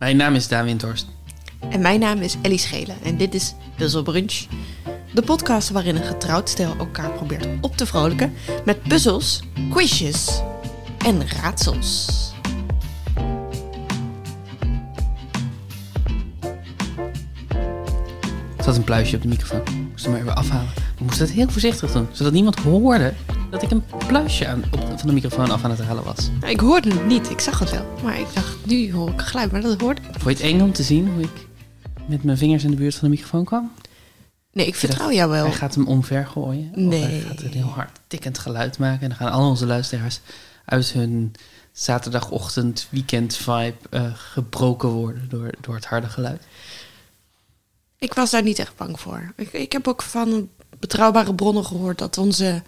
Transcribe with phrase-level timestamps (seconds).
[0.00, 1.06] Mijn naam is Daan Windhorst.
[1.70, 4.46] En mijn naam is Ellie Schelen en dit is Puzzle Brunch.
[5.14, 8.32] De podcast waarin een getrouwd stel elkaar probeert op te vrolijken
[8.64, 10.42] met puzzels, quizjes
[11.04, 12.08] en raadsels.
[18.56, 19.60] Er zat een pluisje op de microfoon.
[19.60, 20.70] Ik moest hem maar even afhalen.
[20.94, 23.14] Ik moest het heel voorzichtig doen, zodat niemand hoorde
[23.50, 26.30] dat ik een pluisje aan, op, van de microfoon af aan het halen was.
[26.40, 27.86] Nou, Ik hoorde het niet, ik zag het wel.
[28.02, 30.06] Maar ik dacht, nu hoor ik geluid, maar dat hoorde ik.
[30.20, 31.46] Vond je het eng om te zien hoe ik
[32.06, 33.72] met mijn vingers in de buurt van de microfoon kwam?
[34.52, 35.44] Nee, ik vertrouw jou wel.
[35.44, 36.68] Hij gaat hem omver gooien.
[36.70, 37.20] Of hij Nee.
[37.20, 39.02] gaat een heel hard tikkend geluid maken.
[39.02, 40.20] En dan gaan al onze luisteraars
[40.64, 41.32] uit hun
[41.72, 46.42] zaterdagochtend weekend vibe eh, gebroken worden door, door het harde geluid.
[47.98, 49.32] Ik was daar niet echt bang voor.
[49.36, 52.62] Ik, ik heb ook van betrouwbare bronnen gehoord dat onze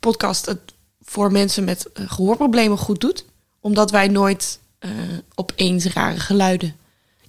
[0.00, 0.60] podcast het
[1.02, 3.24] voor mensen met eh, gehoorproblemen goed doet.
[3.60, 4.90] Omdat wij nooit eh,
[5.34, 6.76] opeens rare geluiden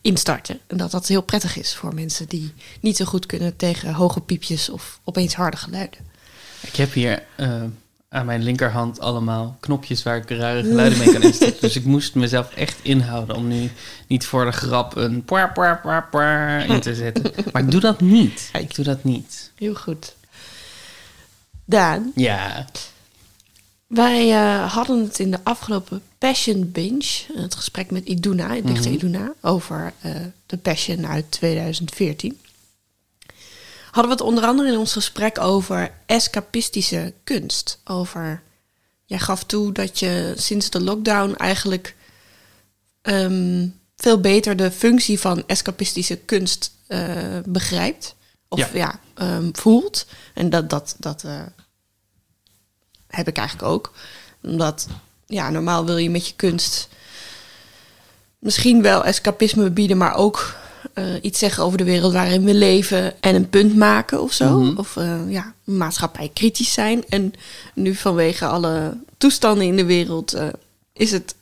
[0.01, 0.59] instarten.
[0.67, 4.21] En dat dat heel prettig is voor mensen die niet zo goed kunnen tegen hoge
[4.21, 5.99] piepjes of opeens harde geluiden.
[6.61, 7.63] Ik heb hier eh,
[8.09, 11.55] aan mijn linkerhand allemaal knopjes waar ik rare geluiden mee kan instellen.
[11.61, 13.71] dus ik moest mezelf echt inhouden om nu
[14.07, 17.31] niet voor de grap een poar, poar, poar, poar in te zetten.
[17.51, 18.49] Maar ik doe dat niet.
[18.53, 19.51] Ik doe dat niet.
[19.55, 20.15] Heel goed.
[21.71, 22.65] Daan, Ja,
[23.87, 28.93] wij eh, hadden het in de afgelopen Passion Binge, het gesprek met Iduna, dichter Mhm.
[28.93, 32.39] Iduna, over eh, de Passion uit 2014.
[33.85, 37.79] Hadden we het onder andere in ons gesprek over escapistische kunst.
[37.85, 38.41] Over,
[39.05, 41.95] jij gaf toe dat je sinds de lockdown eigenlijk
[43.01, 48.15] ehm, veel beter de functie van escapistische kunst eh, begrijpt.
[48.47, 48.69] Of Ja.
[48.73, 50.05] ja, ehm, voelt.
[50.33, 51.23] En dat, dat, dat
[53.11, 53.91] heb ik eigenlijk ook.
[54.43, 54.87] Omdat,
[55.25, 56.89] ja, normaal wil je met je kunst
[58.39, 60.55] misschien wel escapisme bieden, maar ook
[60.93, 64.59] eh, iets zeggen over de wereld waarin we leven en een punt maken of zo.
[64.59, 64.77] Mhm.
[64.77, 67.03] Of eh, ja, maatschappij kritisch zijn.
[67.09, 67.33] En
[67.73, 70.47] nu vanwege alle toestanden in de wereld eh,
[70.93, 71.35] is het,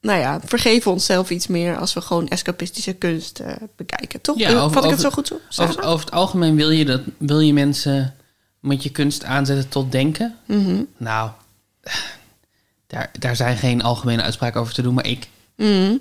[0.00, 3.40] nou ja, vergeven onszelf iets meer als we gewoon escapistische kunst
[3.76, 4.20] bekijken.
[4.20, 4.38] Toch?
[4.38, 5.62] Ja, over- Vat ik het zo goed zo?
[5.62, 8.14] over, over het algemeen wil je, dat, wil je mensen
[8.60, 10.36] met je kunst aanzetten tot denken.
[10.46, 10.82] Mhm.
[10.96, 11.30] Nou,
[12.86, 15.28] daar, daar zijn geen algemene uitspraken over te doen, maar ik.
[15.56, 15.96] Mhm.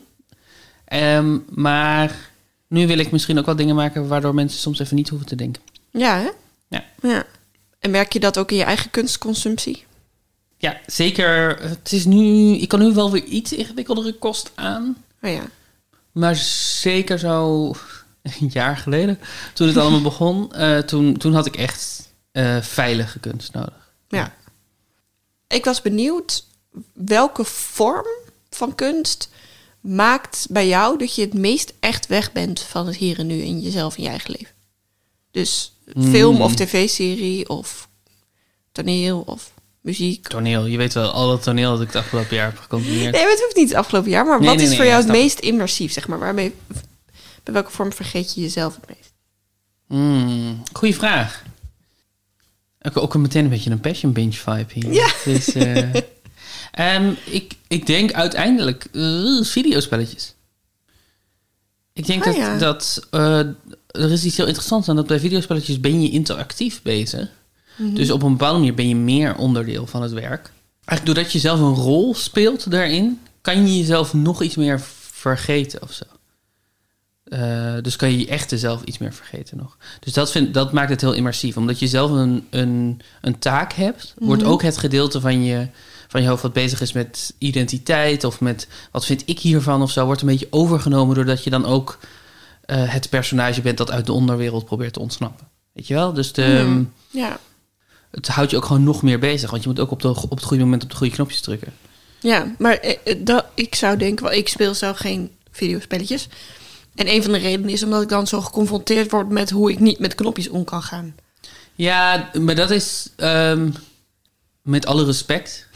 [0.86, 2.32] Ehm, maar
[2.68, 5.36] nu wil ik misschien ook wel dingen maken waardoor mensen soms even niet hoeven te
[5.36, 5.62] denken.
[5.92, 6.30] Ja, hè?
[6.68, 6.84] Ja.
[7.02, 7.26] ja.
[7.80, 9.86] En merk je dat ook in je eigen kunstconsumptie?
[10.58, 11.62] Ja, zeker.
[11.62, 14.98] Het is nu, ik kan nu wel weer iets ingewikkeldere kost aan.
[15.22, 15.44] Oh ja.
[16.12, 17.66] Maar zeker zo
[18.22, 19.20] een jaar geleden,
[19.54, 22.07] toen het allemaal begon, eh, toen, toen had ik echt
[22.38, 23.94] eh, veilige kunst nodig.
[24.08, 24.36] Ja.
[25.48, 26.46] Ik was benieuwd
[26.94, 28.06] welke vorm
[28.50, 29.30] van kunst
[29.82, 33.42] maakt bij jou dat je het meest echt weg bent van het hier en nu
[33.42, 34.54] in jezelf in je eigen leven.
[35.32, 36.42] Dus film Mm.
[36.42, 37.90] of tv-serie of
[38.72, 40.28] toneel of muziek.
[40.28, 43.14] Toneel, je weet wel, al dat toneel dat ik het afgelopen jaar heb gecombineerd.
[43.16, 45.02] Nee, het hoeft niet het afgelopen jaar, maar Nee, wat nee, is nee, voor jou
[45.02, 46.20] het meest immersief, zeg maar?
[46.20, 46.56] Waarmee,
[47.44, 49.14] bij welke vorm vergeet je jezelf het meest?
[49.88, 51.44] Hmm, goeie vraag.
[52.88, 54.94] Ook, ook een meteen een beetje een passion binge vibe hier.
[54.94, 55.12] Ja.
[55.26, 55.94] Dus, eh,
[56.96, 60.36] ehm, ik, ik denk uiteindelijk eh, videospelletjes.
[61.94, 62.58] Ik denk Ah, dat, ja.
[62.58, 63.40] dat eh,
[63.88, 67.30] er is iets heel interessants aan dat bij videospelletjes ben je interactief bezig.
[67.76, 67.94] Mhm.
[67.94, 70.52] Dus op een bepaalde manier ben je meer onderdeel van het werk.
[70.86, 74.82] Eigenlijk doordat je zelf een rol speelt daarin, kan je jezelf nog iets meer
[75.12, 76.06] vergeten of zo.
[77.30, 79.78] Eh, dus kan je je echte zelf iets meer vergeten nog.
[80.00, 81.58] Dus dat, vind, dat maakt het heel immersief.
[81.58, 84.52] Omdat je zelf een, een, een taak hebt, wordt Mhm.
[84.52, 85.68] ook het gedeelte van je,
[86.08, 89.92] van je hoofd wat bezig is met identiteit of met wat vind ik hiervan of
[89.92, 92.00] zo, wordt een beetje overgenomen doordat je dan ook
[92.66, 95.48] eh, het personage bent dat uit de onderwereld probeert te ontsnappen.
[95.74, 96.14] Weet je wel?
[96.14, 96.84] Dus de, Mhm.
[97.10, 97.40] Ja.
[98.12, 99.50] het houdt je ook gewoon nog meer bezig.
[99.50, 101.74] Want je moet ook op, de, op het goede moment op de goede knopjes drukken.
[102.20, 106.28] Ja, maar eh, dat, ik zou denken, wel, ik speel zelf geen videospelletjes.
[106.98, 109.80] En een van de redenen is omdat ik dan zo geconfronteerd word met hoe ik
[109.80, 111.16] niet met knopjes om kan gaan.
[111.76, 113.70] Ja, maar dat is ehm,
[114.62, 115.68] met alle respect.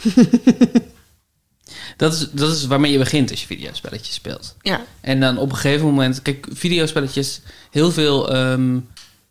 [1.98, 4.56] dat, is, dat is waarmee je begint als je videospelletjes speelt.
[4.62, 7.42] Ja, En dan op een gegeven moment, kijk, videospelletjes,
[7.72, 8.80] heel veel ehm,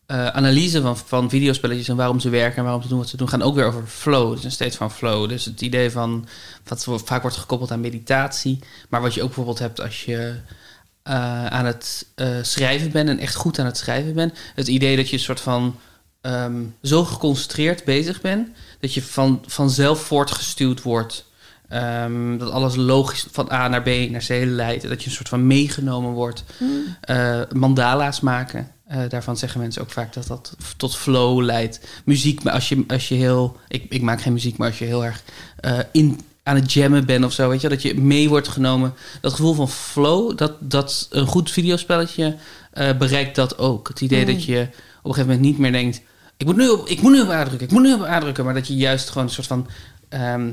[0.07, 3.17] eh, analyse van, van videospelletjes en waarom ze werken en waarom ze doen wat ze
[3.17, 4.35] doen, gaan ook weer over flow.
[4.35, 5.29] Dus een state van flow.
[5.29, 6.27] Dus het idee van,
[6.65, 8.59] wat vaak wordt gekoppeld aan meditatie,
[8.89, 10.41] maar wat je ook bijvoorbeeld hebt als je
[11.03, 14.39] eh, aan het eh, schrijven bent en echt goed aan het schrijven bent.
[14.55, 15.79] Het idee dat je een soort van
[16.21, 18.49] ehm, zo geconcentreerd bezig bent,
[18.81, 21.29] dat je van, vanzelf voortgestuwd wordt
[21.71, 24.89] Ehm, dat alles logisch van A naar B naar C leidt.
[24.89, 26.45] Dat je een soort van meegenomen wordt.
[26.59, 26.97] Hmm.
[27.01, 28.71] Eh, mandala's maken.
[29.09, 31.81] Daarvan zeggen mensen ook vaak dat dat tot flow leidt.
[32.05, 33.57] Muziek, maar als je, als je heel...
[33.69, 35.23] Ik, ik maak geen muziek, maar als je heel erg
[35.57, 37.49] eh, in, aan het jammen bent of zo...
[37.49, 38.95] Weet je, dat je mee wordt genomen.
[39.21, 42.37] Dat gevoel van flow, dat, dat een goed videospelletje
[42.73, 43.89] eh, bereikt dat ook.
[43.89, 44.33] Het idee Mm.
[44.33, 46.01] dat je op een gegeven moment niet meer denkt...
[46.37, 48.45] Ik moet nu op, ik moet nu op aandrukken, ik moet nu op aandrukken.
[48.45, 49.67] Maar dat je juist gewoon een soort van...
[50.09, 50.51] ehm,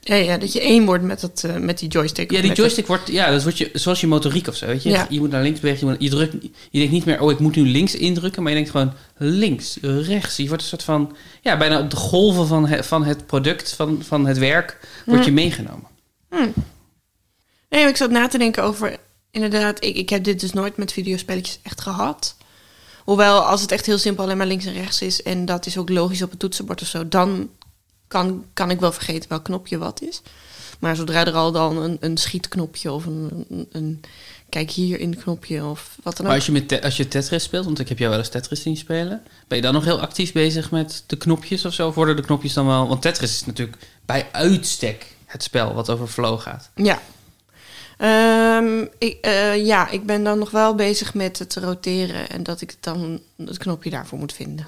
[0.00, 2.30] Ja, ja, dat je één wordt met, dat, eh, met die joystick.
[2.30, 4.88] ja, die joystick wordt, ja, dat wordt je, zoals je motoriek of zo, weet je.
[4.90, 5.06] Ja.
[5.10, 6.32] Je moet naar links bewegen, je, moet- je, drukt,
[6.70, 9.78] je denkt niet meer, oh, ik moet nu links indrukken, maar je denkt gewoon links,
[9.82, 10.36] rechts.
[10.36, 13.72] Je wordt een soort van, ja, bijna op de golven van, het, van het product,
[13.72, 15.86] van, van het werk, word je meegenomen.
[16.28, 16.52] het-
[17.68, 18.96] Nee, ik zat na te denken over...
[19.30, 22.36] Inderdaad, ik, ik heb dit dus nooit met videospelletjes echt gehad.
[23.04, 25.22] Hoewel, als het echt heel simpel alleen maar links en rechts is...
[25.22, 27.08] en dat is ook logisch op het toetsenbord of zo...
[27.08, 27.50] dan
[28.10, 30.22] kan, kan ik wel vergeten welk knopje wat is.
[30.78, 34.00] Maar zodra er al dan een, een schietknopje of een, een, een
[34.48, 36.32] kijk hier in knopje of wat dan ook...
[36.32, 38.62] Maar als je, met als je Tetris speelt, want ik heb jou wel eens Tetris
[38.62, 41.88] zien spelen, ben je dan nog heel actief bezig met de knopjes of zo?
[41.88, 45.90] Of worden de knopjes dan wel, want Tetris is natuurlijk bij uitstek het spel wat
[45.90, 46.70] over flow gaat.
[46.74, 47.00] Ja.
[48.00, 52.60] Ehm, ik, eh, ja, ik ben dan nog wel bezig met het roteren en dat
[52.60, 54.66] ik dan het knopje daarvoor moet vinden.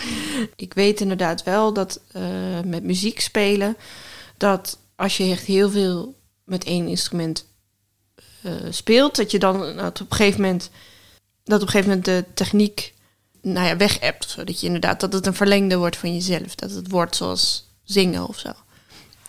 [0.56, 3.76] ik weet inderdaad wel dat eh, met muziek spelen,
[4.36, 6.14] dat als je echt heel veel
[6.44, 7.46] met één instrument
[8.42, 10.70] eh, speelt, dat je dan op een gegeven moment
[11.42, 12.94] dat op een gegeven moment de techniek
[13.42, 14.30] nou ja, weg hebt.
[14.30, 16.54] Zodat je inderdaad dat het een verlengde wordt van jezelf.
[16.54, 18.52] Dat het wordt zoals zingen of zo.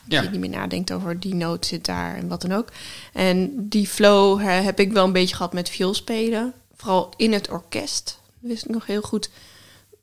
[0.08, 2.70] Dat je niet meer nadenkt over die noot zit daar en wat dan ook.
[3.14, 6.54] En die flow hè, heb ik wel een beetje gehad met vioolspelen.
[6.76, 8.20] Vooral in het orkest.
[8.40, 9.30] Wist ik nog heel goed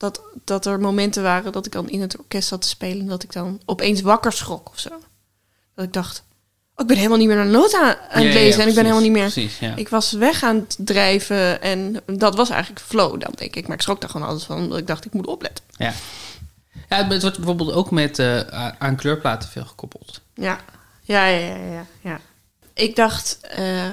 [0.02, 3.00] dat, dat er momenten waren dat ik dan in het orkest zat te spelen.
[3.00, 4.90] En dat ik dan opeens wakker schrok of zo.
[5.74, 6.22] Dat ik dacht,
[6.74, 8.62] oh, ik ben helemaal niet meer naar noot aan, aan het Ja, ja, lezen.
[8.62, 9.30] en ik ben helemaal niet meer...
[9.30, 9.76] Precies, ja.
[9.76, 13.66] Ik was weg aan het drijven en dat was eigenlijk flow dan, denk ik.
[13.66, 15.64] Maar ik schrok daar gewoon alles van, omdat ik dacht, ik moet opletten.
[15.76, 15.92] Ja.
[16.98, 20.20] Ja, het wordt bijvoorbeeld ook met eh, aan kleurplaten veel gekoppeld.
[20.34, 20.58] Ja,
[21.02, 21.86] ja, ja, ja, ja.
[22.00, 22.20] ja.
[22.74, 23.90] Ik dacht, eh,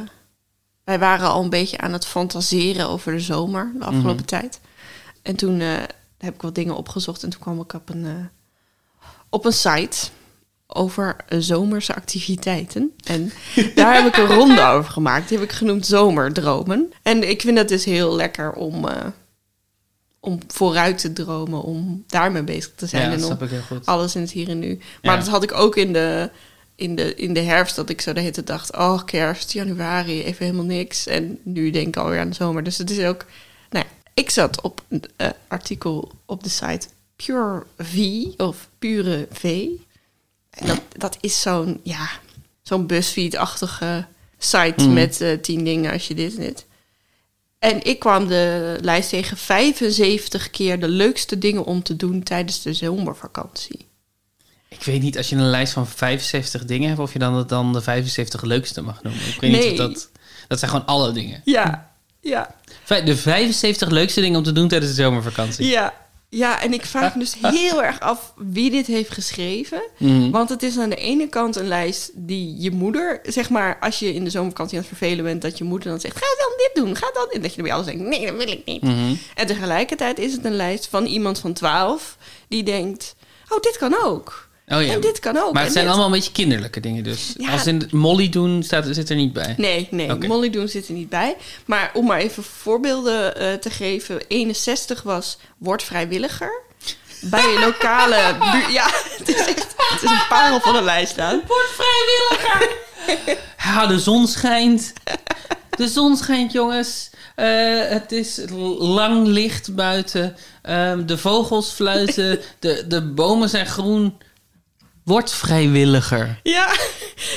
[0.83, 4.25] wij waren al een beetje aan het fantaseren over de zomer de afgelopen Mhm.
[4.25, 4.59] tijd.
[5.21, 5.67] En toen eh,
[6.17, 8.29] heb ik wat dingen opgezocht en toen kwam ik op een,
[9.29, 9.97] op een site
[10.67, 12.93] over zomerse activiteiten.
[13.03, 13.31] En
[13.75, 15.29] daar heb ik een ronde over gemaakt.
[15.29, 16.93] Die heb ik genoemd Zomerdromen.
[17.03, 18.85] En ik vind dat dus heel lekker om,
[20.19, 23.05] om vooruit te dromen, om daarmee bezig te zijn.
[23.09, 23.85] ja, en snap ik heel goed.
[23.85, 24.77] alles in het hier en nu.
[25.01, 25.19] Maar Ja.
[25.19, 26.29] dat had ik ook in de,
[26.75, 28.75] in, de, in de herfst, dat ik zo de hele tijd dacht...
[28.77, 31.07] oh, kerst, januari, even helemaal niks.
[31.07, 32.63] En nu denk ik alweer aan de zomer.
[32.63, 33.25] Dus het is ook...
[33.69, 37.97] Nou, ja, ik zat op een eh, artikel op de site Pure V,
[38.37, 39.43] of Pure V.
[40.49, 42.09] En dat, dat is zo'n, ja,
[42.61, 44.05] zo'n BuzzFeed-achtige
[44.37, 44.93] site Mhm.
[44.93, 46.65] met eh, tien dingen als je dit en dit.
[47.59, 52.61] En ik kwam de lijst tegen 75 keer de leukste dingen om te doen tijdens
[52.61, 53.87] de zomervakantie.
[54.67, 57.49] Ik weet niet, als je een lijst van 75 dingen hebt, of je dan, het
[57.49, 59.21] dan de 75 leukste mag noemen.
[59.27, 59.71] Ik weet Nee.
[59.71, 60.09] niet of dat...
[60.47, 61.41] Dat zijn gewoon alle dingen.
[61.45, 61.91] Ja,
[62.21, 62.55] ja,
[62.87, 65.65] De 75 leukste dingen om te doen tijdens de zomervakantie.
[65.67, 65.93] ja.
[66.29, 69.81] Ja, en ik vraag me dus heel erg af wie dit heeft geschreven.
[69.97, 70.29] Mhm.
[70.29, 73.99] Want het is aan de ene kant een lijst die je moeder, zeg maar, als
[73.99, 76.57] je in de zomervakantie aan het vervelen bent, dat je moeder dan zegt: ga dan
[76.57, 77.29] dit doen, ga dan.
[77.31, 78.81] En dat je dan bij alles denkt: nee, dat wil ik niet.
[78.81, 79.15] Mhm.
[79.35, 82.17] En tegelijkertijd is het een lijst van iemand van 12
[82.47, 83.15] die denkt:
[83.49, 84.48] oh, dit kan ook.
[84.69, 84.93] Oh ja.
[84.93, 85.53] En dit kan ook.
[85.53, 87.33] Maar het zijn dit- allemaal een beetje kinderlijke dingen dus.
[87.37, 87.51] Ja.
[87.51, 89.53] Als in Molly doen staat, zit er niet bij.
[89.57, 90.13] Nee, nee.
[90.27, 91.35] Molly doen zit er niet bij.
[91.65, 96.61] Maar om maar even voorbeelden eh, te geven: 61 was word vrijwilliger.
[97.21, 98.15] Bij een lokale.
[98.71, 101.41] Ja, het is echt het is een parel van een lijst staan.
[101.47, 102.77] Word vrijwilliger!
[103.65, 104.93] ja, de zon schijnt.
[105.69, 107.09] De zon schijnt, jongens.
[107.35, 107.47] Eh,
[107.89, 108.41] het is
[108.79, 110.35] lang licht buiten.
[110.61, 112.39] Ehm, de vogels fluiten.
[112.59, 114.17] De, de bomen zijn groen.
[115.09, 116.39] Word vrijwilliger.
[116.43, 116.67] Ja,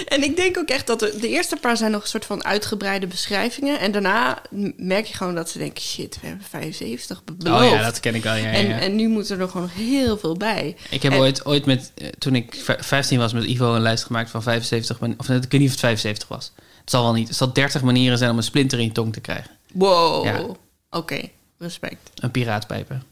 [0.09, 2.45] en ik denk ook echt dat de, de eerste paar zijn nog een soort van
[2.45, 3.79] uitgebreide beschrijvingen.
[3.81, 4.43] En daarna
[4.76, 7.64] merk je gewoon dat ze denken: shit, we hebben 75 be- beloofd.
[7.64, 8.35] Oh ja, dat ken ik al.
[8.35, 8.79] Ja, en, ja.
[8.79, 10.76] en nu moet er nog gewoon heel veel bij.
[10.91, 13.83] Ik heb en- ooit, ooit met, eh, toen ik v- 15 was met Ivo een
[13.83, 16.52] lijst gemaakt van 75 man- Of net, ik weet niet of het 75 was.
[16.81, 17.29] Het zal wel niet.
[17.29, 19.50] Het zal 30 manieren zijn om een splinter in je tong te krijgen.
[19.73, 20.25] Wow.
[20.25, 20.47] Ja.
[20.91, 21.21] Oké,
[21.59, 22.11] respect.
[22.14, 23.02] Een piraatpijper.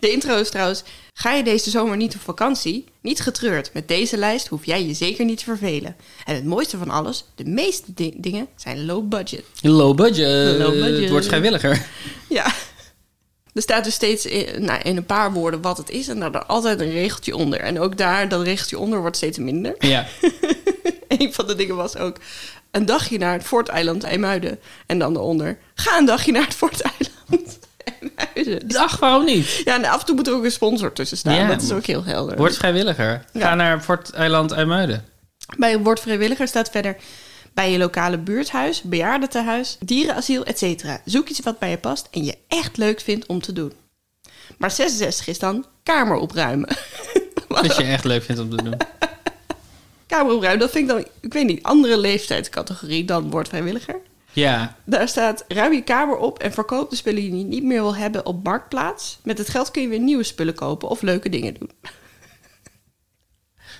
[0.00, 0.82] De intro is trouwens:
[1.14, 2.84] ga je deze zomer niet op vakantie?
[3.00, 3.70] Niet getreurd.
[3.72, 5.96] Met deze lijst hoef jij je zeker niet te vervelen.
[6.24, 9.44] En het mooiste van alles: de meeste di- dingen zijn low budget.
[9.60, 10.58] Low budget.
[10.58, 11.00] Low budget.
[11.00, 11.86] Het wordt vrijwilliger.
[12.28, 12.54] Ja.
[13.52, 16.34] Er staat dus steeds in, nou, in een paar woorden wat het is en dan
[16.34, 17.60] er altijd een regeltje onder.
[17.60, 19.74] En ook daar, dat regeltje onder wordt steeds minder.
[19.78, 20.06] Ja.
[21.08, 22.16] een van de dingen was ook
[22.70, 24.58] een dagje naar het Forteiland IJmuiden.
[24.86, 27.58] En dan eronder, ga een dagje naar het Forteiland
[28.34, 28.78] IJmuiden.
[28.78, 29.62] Ach, waarom niet?
[29.64, 31.34] Ja, en af en toe moet er ook een sponsor tussen staan.
[31.34, 31.48] Ja.
[31.48, 32.36] Dat is ook heel helder.
[32.36, 33.24] Word vrijwilliger.
[33.32, 35.04] Ga naar Fort Eiland IJmuiden.
[35.58, 36.96] Bij Word Vrijwilliger staat verder...
[37.54, 40.84] bij je lokale buurthuis, bejaardentehuis, dierenasiel, etc.
[41.04, 43.72] Zoek iets wat bij je past en je echt leuk vindt om te doen.
[44.58, 46.68] Maar 66 is dan kamer opruimen.
[47.48, 48.76] Als je echt leuk vindt om te doen.
[50.06, 54.00] kamer opruimen, dat vind ik dan, ik weet niet, andere leeftijdscategorie dan Word Vrijwilliger.
[54.32, 54.76] Ja.
[54.84, 57.96] Daar staat, ruim je kamer op en verkoop de spullen die je niet meer wil
[57.96, 59.18] hebben op Marktplaats.
[59.22, 61.70] Met het geld kun je weer nieuwe spullen kopen of leuke dingen doen.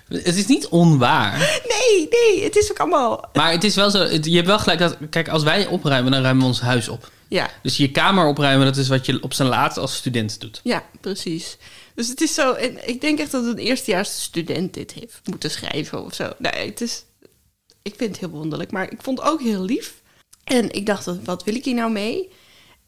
[0.09, 1.39] Het is niet onwaar.
[1.69, 3.25] Nee, nee, het is ook allemaal...
[3.33, 3.99] Maar het is wel zo.
[3.99, 4.97] het- Je hebt wel gelijk dat.
[5.11, 7.11] Kijk, als wij opruimen, dan ruimen we ons huis op.
[7.29, 10.61] Ja, Dus je kamer opruimen, dat is wat je op zijn laatst als student doet.
[10.65, 11.57] ja, precies.
[11.95, 15.51] Dus het is zo, en ik denk echt dat een eerstejaars student dit heeft moeten
[15.51, 16.33] schrijven of zo.
[16.39, 17.05] Nee, het is,
[17.83, 20.01] ik vind het heel wonderlijk, maar ik vond het ook heel lief.
[20.45, 22.31] En ik dacht, wat wil ik hier nou mee?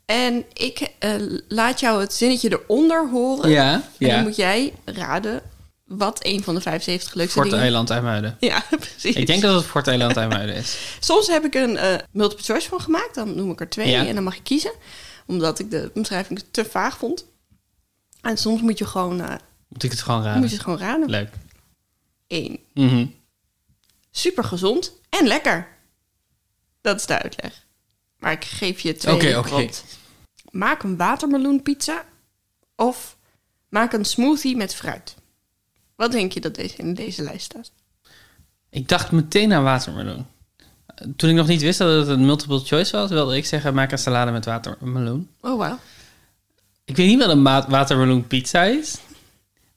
[0.05, 1.15] En ik eh,
[1.49, 3.51] laat jou het zinnetje eronder horen.
[3.51, 4.23] Ja, En dan ja.
[4.23, 5.43] moet jij raden
[5.85, 7.63] wat een van de 75 leukste Fort dingen...
[7.65, 8.37] Eiland IJmuiden.
[8.41, 9.17] Ja, precies.
[9.17, 10.79] Ik denk dat het Fort Eiland IJmuiden is.
[11.01, 13.15] Soms heb ik een eh, multiple choice van gemaakt.
[13.15, 14.07] Dan noem ik er twee Ja.
[14.07, 14.73] en dan mag je kiezen.
[15.27, 17.27] Omdat ik de omschrijving te vaag vond.
[18.21, 19.35] En soms moet je gewoon, eh,
[19.69, 20.51] Moet ik het gewoon moet je raden?
[20.51, 21.11] het gewoon raden.
[21.11, 21.29] Leuk.
[22.29, 22.59] Eén.
[22.75, 23.07] Mhm.
[24.11, 25.69] Super gezond en lekker.
[26.85, 27.67] Dat is de uitleg.
[28.19, 29.69] Maar ik geef je twee Oké.
[30.51, 32.05] Maak een watermeloenpizza
[32.77, 33.17] of
[33.69, 35.15] maak een smoothie met fruit.
[35.97, 37.71] Wat denk je dat deze in deze lijst staat?
[38.71, 40.27] Ik dacht meteen aan watermeloen.
[41.17, 43.93] Toen ik nog niet wist dat het een multiple choice was, wilde ik zeggen: maak
[43.93, 45.31] een salade met watermeloen.
[45.41, 45.79] Oh, wauw.
[46.85, 48.97] Ik weet niet wat een ma- watermeloen pizza is.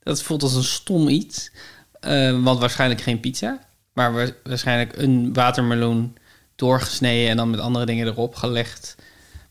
[0.04, 1.52] Dat voelt als een stom iets.
[2.00, 3.60] Eh, want waarschijnlijk geen pizza.
[3.94, 6.18] Maar wa- waarschijnlijk een watermeloen
[6.58, 8.96] doorgesneden en dan met andere dingen erop gelegd.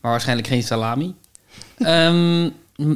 [0.01, 1.15] Maar waarschijnlijk geen salami.
[1.77, 2.41] Ehm,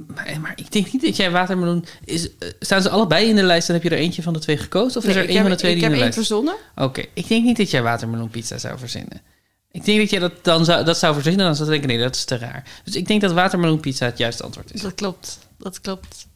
[0.07, 1.85] maar, maar ik denk niet dat jij watermeloen...
[2.05, 4.39] Is, eh, staan ze allebei in de lijst en heb je er eentje van de
[4.39, 5.01] twee gekozen?
[5.01, 6.13] Of is er ik één heb, van de twee ik die in heb de één
[6.13, 6.85] lijst verzonnen.
[6.85, 9.21] Oké, ik denk niet dat jij watermeloenpizza zou verzinnen.
[9.71, 12.05] Ik denk dat jij dat dan zou, dat zou verzinnen, dan zou ik denken, nee,
[12.07, 12.63] dat is te raar.
[12.83, 14.81] Dus ik denk dat watermeloenpizza het juiste antwoord is.
[14.81, 15.39] Dat klopt.
[15.57, 16.27] Dat klopt.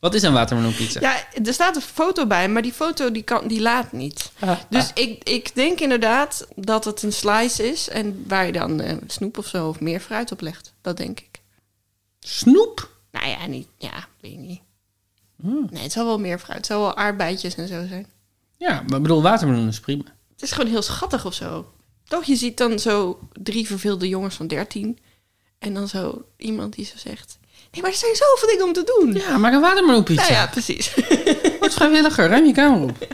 [0.00, 1.00] Wat is een watermeloenpizza?
[1.00, 4.30] Ja, er staat een foto bij, maar die foto die, kan, die laat niet.
[4.38, 8.80] Ah, Dus ik, ik denk inderdaad dat het een slice is en waar je dan
[8.80, 10.72] eh, snoep of zo of meer fruit op legt.
[10.80, 11.40] Dat denk ik.
[12.20, 12.90] Snoep?
[13.10, 14.60] Nou ja, niet, ja, weet ik niet.
[15.40, 15.68] Hmm.
[15.70, 16.56] Nee, het zal wel meer fruit.
[16.56, 18.06] Het zal wel aardbeidjes en zo zijn.
[18.56, 20.04] Ja, maar ik bedoel, watermeloen is prima.
[20.32, 21.72] Het is gewoon heel schattig of zo.
[22.04, 24.98] Toch, je ziet dan zo drie verveelde jongens van 13
[25.58, 27.38] en dan zo iemand die zo zegt...
[27.70, 29.12] Nee, maar er zijn zoveel dingen om te doen.
[29.12, 30.22] Ja, maak een watermeloenpizza.
[30.22, 30.94] Nou ja, precies.
[31.60, 33.06] Word vrijwilliger, ruim je kamer op.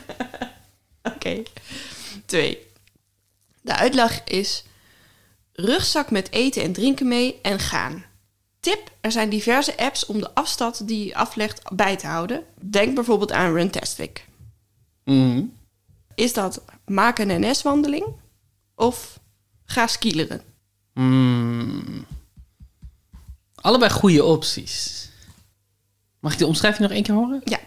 [1.15, 1.43] Oké.
[2.27, 2.59] Twee.
[3.61, 4.65] De uitleg is
[5.53, 8.05] rugzak met eten en drinken mee en gaan.
[8.61, 12.45] Tip, er zijn diverse apps om de afstand die je aflegt bij te houden.
[12.61, 14.27] Denk bijvoorbeeld aan Runtastic.
[15.05, 15.43] Mhm.
[16.15, 18.07] Is dat maak een NS-wandeling
[18.75, 19.19] of
[19.65, 20.43] ga skileren?
[20.95, 22.07] Mm.
[23.65, 25.09] Allebei goede opties.
[26.21, 27.41] Mag ik de omschrijving nog één keer horen?
[27.45, 27.59] Ja.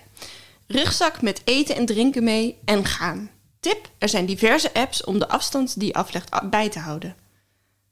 [0.67, 3.29] Rugzak met eten en drinken mee en gaan.
[3.59, 7.15] Tip, er zijn diverse apps om de afstand die je aflegt bij te houden.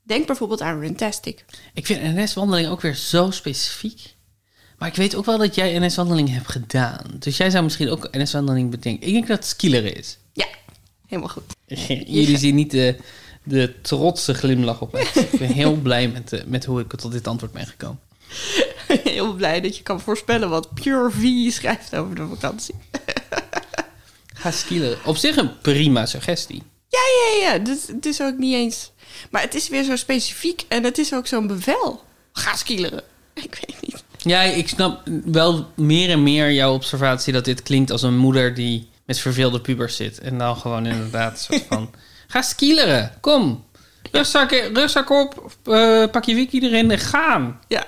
[0.04, 1.46] Denk bijvoorbeeld aan Runtastic.
[1.74, 4.16] Ik vind NS-wandeling ook weer zo specifiek.
[4.78, 7.06] Maar ik weet ook wel dat jij NS-wandeling hebt gedaan.
[7.20, 9.08] Dus jij zou misschien ook NS-wandeling bedenken.
[9.08, 10.18] Ik denk dat het skileren is.
[10.34, 10.48] Ja,
[11.08, 11.56] helemaal goed.
[12.18, 12.96] Jullie zien niet de,
[13.46, 14.98] de trotse glimlach op.
[14.98, 18.00] Ik ben heel blij met, eh, met hoe ik tot dit antwoord ben gekomen.
[19.04, 22.76] Heel blij dat je kan voorspellen wat Pure V schrijft over de vakantie.
[24.34, 24.98] Ga skileren.
[25.06, 26.64] Op zich een prima suggestie.
[26.88, 27.60] Ja, ja, ja.
[27.60, 28.92] Dus, het is ook niet eens...
[29.30, 32.04] Maar het is weer zo specifiek en het is ook zo'n bevel.
[32.32, 33.04] Ga skileren.
[33.34, 34.04] Ik weet niet.
[34.18, 38.54] Ja, ik snap wel meer en meer jouw observatie dat dit klinkt als een moeder
[38.54, 40.20] die met verveelde pubers zit.
[40.20, 41.92] En dan gewoon inderdaad een soort van...
[42.28, 43.66] Ga skileren, kom.
[44.12, 47.60] Rugzak, rugzak op, eh, pak je wiki erin en gaan.
[47.68, 47.86] Ja.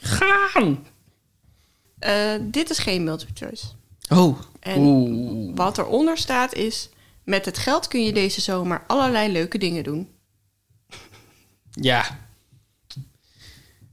[0.00, 0.86] Gaan.
[1.98, 3.66] Eh, dit is geen multiple choice.
[4.08, 5.56] Oh, En oeh.
[5.56, 6.88] wat eronder staat is...
[7.24, 10.08] Met het geld kun je deze zomer allerlei leuke dingen doen.
[11.70, 12.18] Ja.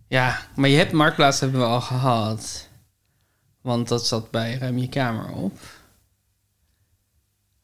[0.08, 2.68] Ja, maar je hebt Marktplaats hebben we al gehad.
[3.62, 5.60] Want dat zat bij Ruim je Kamer op.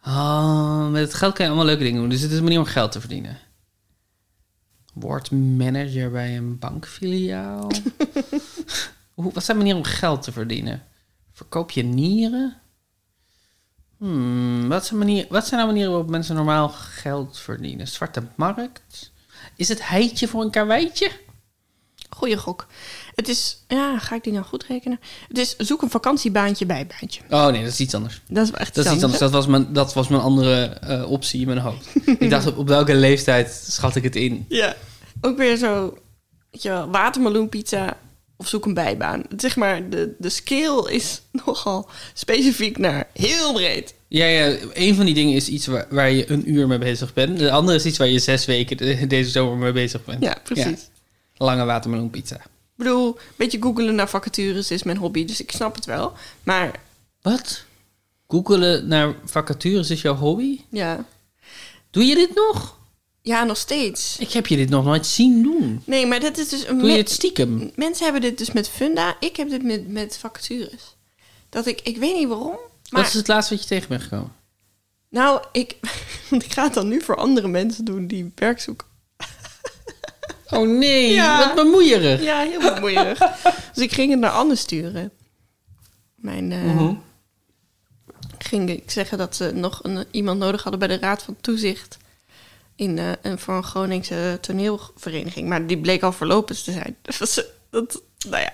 [0.05, 2.09] Oh, met het geld kan je allemaal leuke dingen doen.
[2.09, 3.37] Dus het is een manier om geld te verdienen.
[4.93, 7.71] Word manager bij een bankfiliaal.
[9.13, 10.83] Hoe, wat zijn manieren om geld te verdienen?
[11.31, 12.61] Verkoop je nieren?
[13.97, 17.87] Hmm, wat, zijn manier, wat zijn nou manieren waarop mensen normaal geld verdienen?
[17.87, 19.11] Zwarte markt?
[19.55, 21.11] Is het heitje voor een karweitje?
[22.15, 22.67] Goeie gok.
[23.15, 24.99] Het is, ja, ga ik die nou goed rekenen?
[25.27, 27.21] Het is zoek een vakantiebaantje bij baantje.
[27.29, 28.21] Oh nee, dat is iets anders.
[28.27, 29.21] Dat is echt Dat is iets anders.
[29.21, 31.87] Dat was mijn, dat was mijn andere eh, optie in mijn hoofd.
[32.19, 34.45] ik dacht, op, op welke leeftijd schat ik het in?
[34.49, 34.75] Ja.
[35.21, 35.97] Ook weer zo,
[36.51, 37.97] weet je wel, watermeloenpizza
[38.37, 39.23] of zoek een bijbaan.
[39.37, 43.93] Zeg maar, de, de scale is nogal specifiek naar heel breed.
[44.07, 47.13] Ja, ja, een van die dingen is iets waar, waar je een uur mee bezig
[47.13, 47.39] bent.
[47.39, 50.23] De andere is iets waar je zes weken de- deze zomer mee bezig bent.
[50.23, 50.89] Ja, precies.
[51.37, 52.35] Lange watermeloenpizza.
[52.35, 52.41] Ik
[52.83, 56.13] bedoel, een beetje googelen naar vacatures is mijn hobby, dus ik snap het wel.
[56.43, 56.79] Maar
[57.21, 57.63] Wat?
[58.27, 60.61] Googelen naar vacatures is jouw hobby?
[60.69, 61.05] ja,
[61.89, 62.77] Doe je dit nog?
[63.21, 64.17] ja nog steeds.
[64.19, 65.81] Ik heb je dit nog nooit zien doen.
[65.85, 67.71] Nee, maar dat is dus een Doe je het stiekem?
[67.75, 69.15] Mensen hebben dit dus met funda.
[69.19, 70.95] Ik heb dit met, met vacatures.
[71.49, 72.49] Dat ik, ik weet niet waarom.
[72.89, 74.31] Maar Wat is het laatste wat je tegen bent gekomen?
[75.09, 75.75] nou, ik,
[76.29, 78.87] want ik ga het dan nu voor andere mensen doen die werk zoeken.
[80.49, 81.37] Oh nee, Ja.
[81.37, 82.21] wat bemoeierig.
[82.23, 83.17] Ja, heel bemoeierig.
[83.73, 85.11] dus ik ging het naar Anne sturen.
[86.15, 86.93] Mijn, eh, Mhm.
[88.37, 91.97] ging ik zeggen dat ze nog een, iemand nodig hadden bij de Raad van Toezicht.
[92.75, 95.47] In, eh, een, voor een Groningse toneelvereniging.
[95.49, 96.95] Maar die bleek al verlopen te zijn.
[97.01, 98.53] Dat, was, dat nou ja.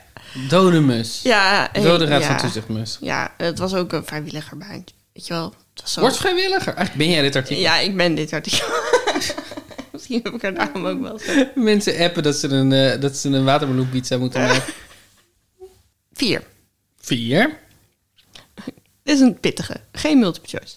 [0.49, 1.21] Dode mus.
[1.23, 2.27] Ja, eh, Dode raad ja.
[2.27, 2.97] van toezichtmus.
[3.01, 4.95] Ja, het was ook een vrijwilligerbaantje.
[5.13, 5.53] Weet je wel.
[5.73, 5.99] Het was zo...
[6.01, 6.73] Word vrijwilliger.
[6.73, 7.61] Echt, ben jij dit artikel?
[7.63, 8.67] Ja, ik ben dit artikel.
[10.11, 11.45] Misschien heb ik haar daarom ook wel.
[11.63, 14.73] Mensen appen dat ze een, eh, dat ze een moeten maken.
[16.13, 16.43] Vier.
[16.97, 17.59] Vier.
[19.03, 19.81] Dit is een pittige.
[19.91, 20.75] Geen multiple choice.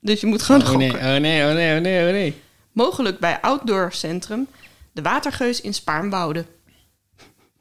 [0.00, 0.88] Dus je moet gewoon Oh gokken.
[0.88, 2.40] nee, oh nee, oh nee, oh nee, oh nee.
[2.72, 4.48] Mogelijk bij Outdoor Centrum.
[4.92, 6.44] De Watergeus in Spaarnwoude.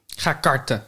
[0.07, 0.85] Ga karten.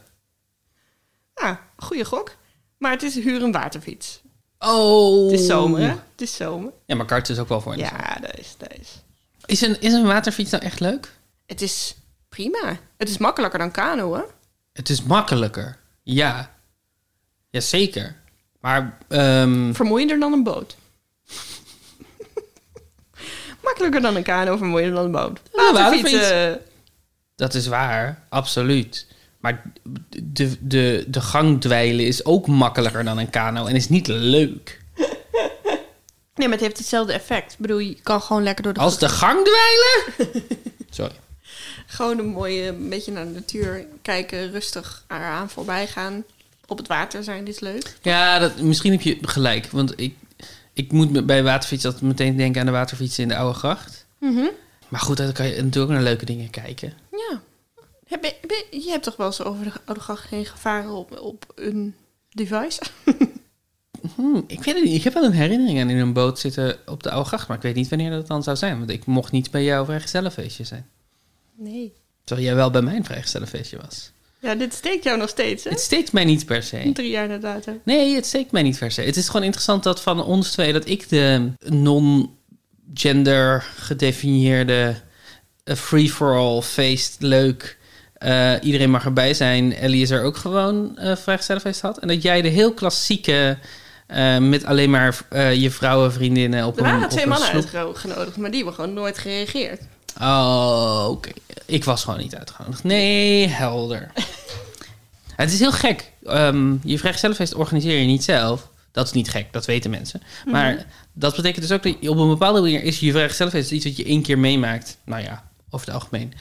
[1.34, 2.36] Ah, goede gok.
[2.78, 4.22] Maar het is huur een waterfiets.
[4.60, 5.32] Oh.
[5.32, 5.88] Het is zomer, hè?
[5.88, 6.72] Het is zomer.
[6.86, 7.78] Ja, maar karten is ook wel voor.
[7.78, 9.04] Ja, dat is, dat is.
[9.46, 11.12] Is een, is een waterfiets nou echt leuk?
[11.46, 11.96] Het is
[12.30, 12.80] prima.
[12.98, 14.22] Het is makkelijker dan kano, hè?
[14.74, 15.78] Het is makkelijker.
[16.04, 16.52] Ja.
[17.50, 18.16] Jazeker.
[18.60, 20.76] Maar, ehm, Vermoeiender dan een boot.
[23.64, 25.40] makkelijker dan een kano, vermoeiender dan een boot.
[25.52, 26.62] Waterfietsen.
[27.36, 28.24] dat is waar.
[28.30, 29.08] Absoluut.
[29.40, 29.62] Maar
[30.24, 34.83] de, de, de gang dweilen is ook makkelijker dan een kano en is niet leuk.
[36.36, 37.52] Nee, maar het heeft hetzelfde effect.
[37.54, 38.80] Ik bedoel, je kan gewoon lekker door de...
[38.80, 40.44] Als de gang dweilen?
[40.90, 41.16] Sorry.
[41.88, 46.24] Gewoon een mooie, een beetje naar de natuur kijken, rustig eraan voorbij gaan.
[46.68, 47.96] Op het water zijn, dit is leuk.
[48.02, 49.66] Ja, dat, misschien heb je gelijk.
[49.68, 50.16] Want ik,
[50.74, 54.06] ik moet bij waterfiets altijd meteen denken aan de waterfietsen in de Oude Gracht.
[54.88, 56.94] Maar goed, dan kan je natuurlijk ook naar leuke dingen kijken.
[57.12, 57.42] Ja.
[58.08, 61.46] Heb je, je- hebt toch wel eens over de Oude Gracht heen gevaren op, op
[61.56, 61.96] een
[62.30, 62.82] device?
[64.16, 64.96] Hmm, ik weet het niet.
[64.96, 67.48] Ik heb wel een herinnering aan in een boot zitten op de Oude Gracht.
[67.48, 68.78] Maar ik weet niet wanneer dat dan zou zijn.
[68.78, 70.88] Want ik mocht niet bij jouw vrijgezellenfeestje zijn.
[71.56, 71.94] Nee.
[72.24, 74.12] Terwijl jij wel bij mijn vrijgezellenfeestje was.
[74.40, 75.70] Ja, dit steekt jou nog steeds, hè?
[75.70, 76.90] Het steekt mij niet per se.
[76.94, 77.80] Drie jaar dato.
[77.84, 79.02] Nee, het steekt mij niet per se.
[79.02, 80.74] Het is gewoon interessant dat van ons twee...
[80.74, 84.96] dat ik de non-gender gedefinieerde
[85.64, 87.78] eh, free-for-all feest leuk...
[88.14, 89.74] eh, iedereen mag erbij zijn.
[89.74, 92.00] Ellie is er ook gewoon eh vrijgezellenfeest had.
[92.00, 93.58] En dat jij de heel klassieke...
[94.08, 98.38] eh, met alleen maar eh, je vrouwenvriendinnen op Er een waren op twee mannen uitgenodigd,
[98.38, 99.82] maar die hebben gewoon nooit gereageerd.
[100.22, 101.30] Oh, oké.
[101.66, 102.84] Ik was gewoon niet uitgenodigd.
[102.84, 104.12] Nee, helder.
[105.36, 106.12] het is heel gek.
[106.24, 108.70] Ehm, je vrijgezellenfeest organiseer je niet zelf.
[108.92, 110.22] Dat is niet gek, dat weten mensen.
[110.46, 113.86] Maar dat betekent dus ook dat je op een bepaalde manier is je vrijgezellenfeest iets
[113.86, 114.98] wat je één keer meemaakt.
[115.04, 116.34] Nou ja, over het algemeen.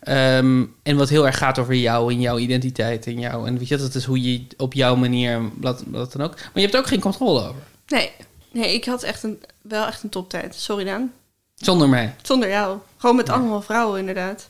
[0.00, 3.46] Ehm, en wat heel erg gaat over jou en jouw identiteit en jou.
[3.46, 6.34] En weet je, dat is hoe je op jouw manier, wat, wat dan ook.
[6.34, 7.62] Maar je hebt er ook geen controle over.
[7.86, 8.10] Nee.
[8.52, 10.54] Nee, ik had echt een, wel echt een toptijd.
[10.54, 11.12] Sorry Daan.
[11.54, 12.14] Zonder mij.
[12.22, 12.78] Zonder jou.
[12.96, 14.48] Gewoon met allemaal vrouwen, inderdaad.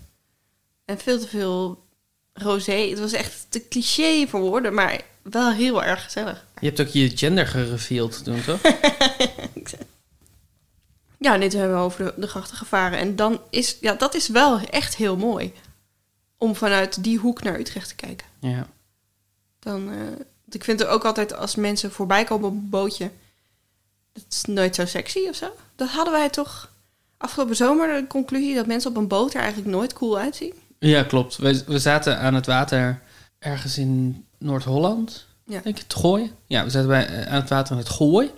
[0.84, 1.82] En veel te veel
[2.32, 2.72] rosé.
[2.72, 6.44] Het was echt te cliché voor woorden, maar wel heel erg gezellig.
[6.60, 8.60] Je hebt ook je gender gereveeld toen, toch?
[11.28, 12.98] Ja, dit hebben we over de, de grachten gevaren.
[12.98, 15.52] En dan is, ja, dat is wel echt heel mooi.
[16.36, 18.26] Om vanuit die hoek naar Utrecht te kijken.
[18.40, 18.66] ja.
[19.58, 19.96] Dan, eh,
[20.50, 23.10] ik vind er ook altijd als mensen voorbij komen op een bootje.
[24.12, 25.46] Dat is nooit zo sexy of zo.
[25.76, 26.72] Dat hadden wij toch
[27.16, 30.54] afgelopen zomer de conclusie dat mensen op een boot er eigenlijk nooit cool uitzien.
[30.78, 31.36] Ja, klopt.
[31.36, 33.00] We, we zaten aan het water
[33.38, 35.26] ergens in Noord-Holland.
[35.44, 35.60] Ja.
[35.60, 36.32] Denk ik, het Gooi.
[36.46, 38.30] Ja, we zaten bij, eh, aan het water in het Gooi.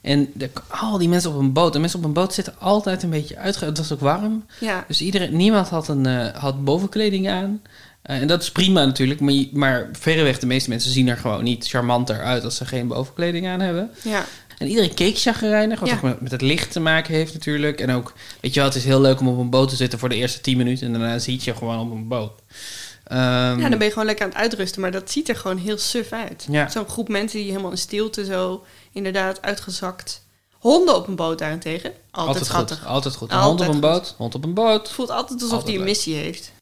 [0.00, 1.74] En de, al die mensen op een boot.
[1.74, 3.64] En mensen op een boot zitten altijd een beetje uitge...
[3.64, 4.44] Het was ook warm.
[4.60, 4.84] Ja.
[4.88, 7.62] Dus iedereen, niemand had, een, eh, had bovenkleding aan.
[8.02, 9.20] Eh, en dat is prima natuurlijk.
[9.20, 12.44] Maar, maar verreweg de meeste mensen zien er gewoon niet charmanter uit...
[12.44, 13.90] als ze geen bovenkleding aan hebben.
[14.02, 14.24] Ja.
[14.58, 15.94] En iedereen keek chagrijnig, wat Ja.
[15.94, 17.80] ook met, met het licht te maken heeft natuurlijk.
[17.80, 19.98] En ook, weet je wel, het is heel leuk om op een boot te zitten
[19.98, 20.86] voor de eerste 10 minuten.
[20.86, 22.32] En daarna zit je gewoon op een boot.
[23.04, 24.80] Ehm, ja, dan ben je gewoon lekker aan het uitrusten.
[24.80, 26.46] Maar dat ziet er gewoon heel suf uit.
[26.50, 26.68] Ja.
[26.68, 28.64] Zo'n groep mensen die helemaal in stilte zo
[28.96, 30.24] inderdaad uitgezakt.
[30.52, 31.90] Honden op een boot daarentegen.
[31.90, 32.78] Altijd, altijd schattig.
[32.78, 32.86] goed.
[32.86, 33.30] Altijd goed.
[33.30, 34.00] Een Altijd hond op een goed.
[34.00, 34.14] boot.
[34.16, 34.86] Hond op een boot.
[34.86, 35.88] Het voelt altijd alsof die een leuk.
[35.88, 36.52] missie heeft.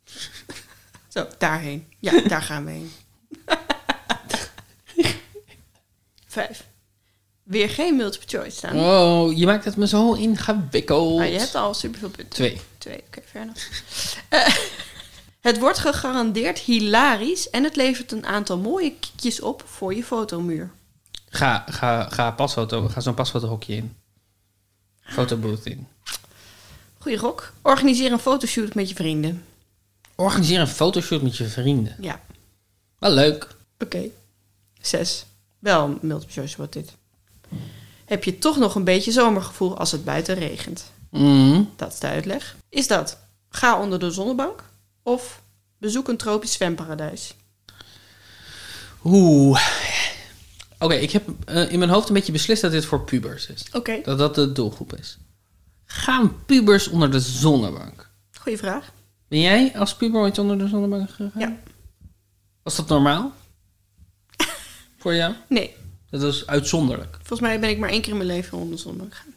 [1.14, 1.87] zo, daarheen.
[1.99, 2.92] Ja, daar gaan we heen.
[6.27, 6.64] Vijf.
[7.42, 8.79] Weer geen multiple choice staan.
[8.81, 11.16] Oh, je maakt het me zo ingewikkeld.
[11.18, 12.35] Maar je hebt al superveel punten.
[12.35, 12.61] Twee.
[12.79, 13.66] Twee, oké, enough.
[14.29, 14.57] Eh,
[15.49, 20.70] het wordt gegarandeerd hilarisch en het levert een aantal mooie kiekjes op voor je fotomuur.
[21.35, 23.97] Ga, ga, ga, pasfoto, ga zo'n pasfotohokje in.
[25.01, 25.87] Fotobooth in.
[26.99, 27.53] Goeie rok.
[27.62, 29.44] Organiseer een fotoshoot met je vrienden.
[30.14, 31.97] Organiseer een fotoshoot met je vrienden.
[32.01, 32.20] Ja,
[32.99, 33.49] Wel leuk.
[33.79, 34.03] oké.
[34.81, 35.25] Zes.
[35.59, 36.92] Wel een multiple choice wordt dit.
[38.05, 40.92] Heb je toch nog een beetje zomergevoel als het buiten regent?
[41.11, 41.70] Mm.
[41.77, 42.57] Dat is de uitleg.
[42.68, 43.18] Is dat
[43.49, 44.64] ga onder de zonnebank
[45.03, 45.42] of
[45.79, 47.35] bezoek een tropisch zwemparadijs?
[49.05, 49.61] Oeh.
[50.85, 53.64] Oké, ik heb eh, in mijn hoofd een beetje beslist dat dit voor pubers is.
[53.73, 55.18] Oké, Dat dat de doelgroep is.
[55.85, 58.11] Gaan pubers onder de zonnebank?
[58.40, 58.92] goeie vraag.
[59.29, 61.31] Ben jij als puber ooit onder de zonnebank gegaan?
[61.40, 61.57] Ja.
[62.62, 63.33] Was dat normaal?
[64.99, 65.35] voor jou?
[65.49, 65.77] Nee,
[66.11, 67.16] Dat was uitzonderlijk.
[67.16, 69.33] volgens mij ben ik maar één keer in mijn leven onder de zonnebank gegaan.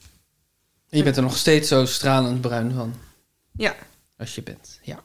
[0.89, 2.93] En je bent er nog steeds zo stralend bruin van.
[3.51, 3.75] Ja,
[4.17, 5.03] Als je bent, ja.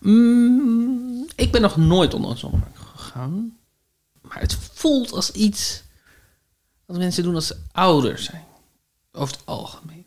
[0.00, 3.56] Mm, ik ben nog nooit onder een zonnebank gegaan.
[4.28, 5.82] Maar het voelt als iets
[6.86, 8.44] wat mensen doen als ze ouder zijn.
[9.12, 10.06] Over het algemeen.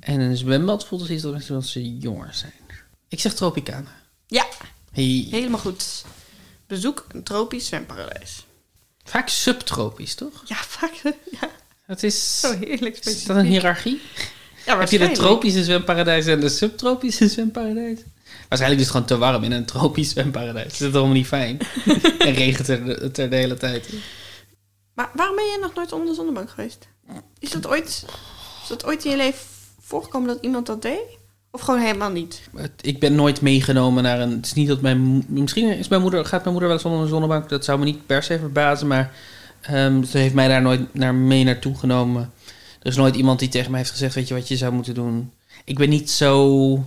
[0.00, 2.52] En een zwembad voelt als iets dat mensen doen als ze jonger zijn.
[3.08, 3.90] Ik zeg Tropicana.
[4.26, 4.46] ja,
[4.92, 5.26] Hey.
[5.30, 6.04] helemaal goed.
[6.66, 8.44] Bezoek een tropisch zwemparadijs.
[9.04, 10.42] Vaak subtropisch, toch?
[10.44, 10.92] Ja, vaak.
[11.40, 11.50] Ja,
[11.82, 12.40] Het is...
[12.40, 13.26] zo heerlijk Is specifiek.
[13.26, 14.00] dat een hiërarchie?
[14.66, 18.00] Ja, Heb je de tropische zwemparadijs en de subtropische zwemparadijs?
[18.48, 20.64] Waarschijnlijk is het gewoon te warm in een tropisch zwemparadijs.
[20.78, 21.58] Dat is helemaal niet fijn.
[22.18, 23.88] en regent er de, het er de hele tijd.
[24.94, 26.88] Maar waarom ben jij nog nooit onder de zonnebank geweest?
[27.38, 28.04] Is dat ooit,
[28.62, 29.40] is dat ooit in je leven
[29.80, 31.00] voorgekomen dat iemand dat deed?
[31.50, 32.40] Of gewoon helemaal niet?
[32.56, 34.30] Het- Ik ben nooit meegenomen naar een...
[34.30, 35.24] Het is niet dat mijn...
[35.28, 37.48] Misschien is mijn moeder, gaat mijn moeder wel eens onder een zonnebank.
[37.48, 38.86] Dat zou me niet per se verbazen.
[38.86, 39.12] Maar
[39.60, 42.32] ehm, ze heeft mij daar nooit naar mee naartoe genomen.
[42.80, 44.14] Er is nooit iemand die tegen mij heeft gezegd...
[44.14, 45.32] Weet je wat je zou moeten doen?
[45.64, 46.84] Ik ben niet zo...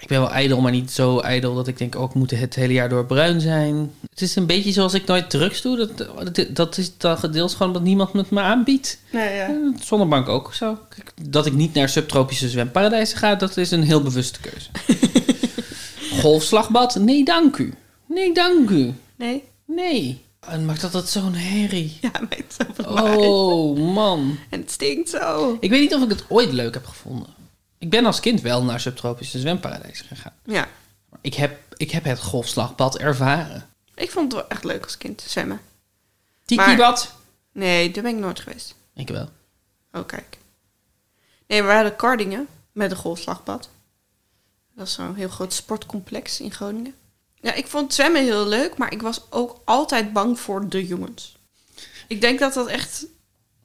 [0.00, 1.94] Ik ben wel ijdel, maar niet zo ijdel dat ik denk...
[1.94, 3.92] Oh, ik moet het hele jaar door bruin zijn.
[4.10, 5.76] Het is een beetje zoals ik nooit drugs doe.
[5.76, 5.96] Dat,
[6.34, 9.00] dat, dat is dat deels gewoon dat niemand het me aanbiedt.
[9.12, 9.46] Nee, ja.
[9.74, 10.78] Het zonnebank ook zo.
[11.22, 14.68] Dat ik niet naar subtropische zwemparadijzen ga, dat is een heel bewuste keuze.
[16.20, 16.94] Golfslagbad?
[16.94, 17.74] Nee, dank u.
[18.06, 18.94] Nee, dank u.
[19.16, 19.44] Nee?
[19.64, 20.24] Nee.
[20.40, 21.98] En maakt dat dat zo'n herrie?
[22.00, 22.82] Ja, het zo.
[22.82, 24.38] Oh, man.
[24.50, 25.56] En het stinkt zo.
[25.60, 27.26] Ik weet niet of ik het ooit leuk heb gevonden.
[27.78, 30.34] Ik ben als kind wel naar subtropische zwemparadijzen gegaan.
[30.44, 30.68] Ja,
[31.20, 33.68] Ik heb, ik heb het golfslagbad ervaren.
[33.94, 35.60] ik vond het wel echt leuk als kind, zwemmen.
[36.44, 37.14] Tiki-bad?
[37.52, 38.74] Nee, daar ben ik nooit geweest.
[38.94, 39.28] Ik wel.
[39.92, 40.38] Oh, kijk.
[41.46, 43.68] Nee, we hadden Kardingen met een golfslagbad.
[44.74, 46.94] Dat is zo'n heel groot sportcomplex in Groningen.
[47.40, 51.36] Ja, ik vond zwemmen heel leuk, maar ik was ook altijd bang voor de jongens.
[52.08, 53.06] Ik denk dat dat echt,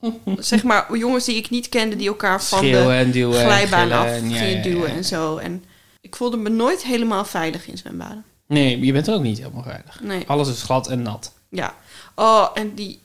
[0.37, 3.39] zeg maar, jongens die ik niet kende, die elkaar van Schreeuwen de en duwen.
[3.39, 4.95] en glijbaan gillen af ja, gingen ja, duwen ja.
[4.95, 5.37] en zo.
[5.37, 5.63] En
[6.01, 8.25] ik voelde me nooit helemaal veilig in zwembaden.
[8.47, 10.01] Nee, je bent er ook niet helemaal veilig.
[10.01, 10.23] Nee.
[10.27, 11.33] Alles is glad en nat.
[11.49, 11.75] Ja.
[12.15, 12.99] Oh, en die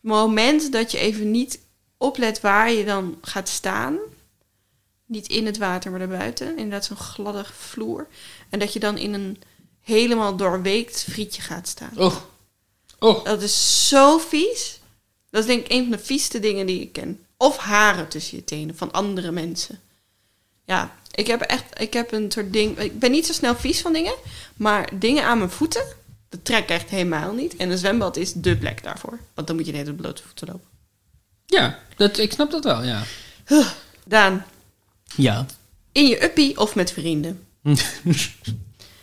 [0.00, 1.60] moment dat je even niet
[1.96, 3.98] oplet waar je dan gaat staan.
[5.06, 6.48] Niet in het water, maar daarbuiten.
[6.48, 8.06] Inderdaad zo'n gladde vloer.
[8.50, 9.42] En dat je dan in een
[9.80, 11.92] helemaal doorweekt frietje gaat staan.
[11.96, 12.16] Oh.
[12.98, 13.24] Oh.
[13.24, 14.80] Dat is zo vies.
[15.32, 17.24] Dat is denk ik een van de vieste dingen die ik ken.
[17.36, 19.80] Of haren tussen je tenen van andere mensen.
[20.64, 22.78] Ja, ik heb echt ik heb een soort ding.
[22.78, 24.14] Ik ben niet zo snel vies van dingen.
[24.56, 25.84] Maar dingen aan mijn voeten,
[26.28, 27.56] dat trek ik echt helemaal niet.
[27.56, 29.18] En een zwembad is dé plek daarvoor.
[29.34, 30.66] Want dan moet je net op blote voeten lopen.
[31.46, 33.02] Ja, dat, ik snap dat wel, ja.
[34.04, 34.44] Daan,
[35.16, 35.46] Ja.
[35.92, 37.46] in je uppie of met vrienden?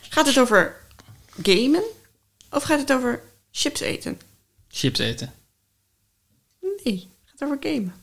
[0.09, 0.75] Gaat het over
[1.43, 1.83] gamen?
[2.51, 4.21] Of gaat het over chips eten?
[4.67, 5.33] Chips eten.
[6.83, 7.93] Nee, het gaat over gamen.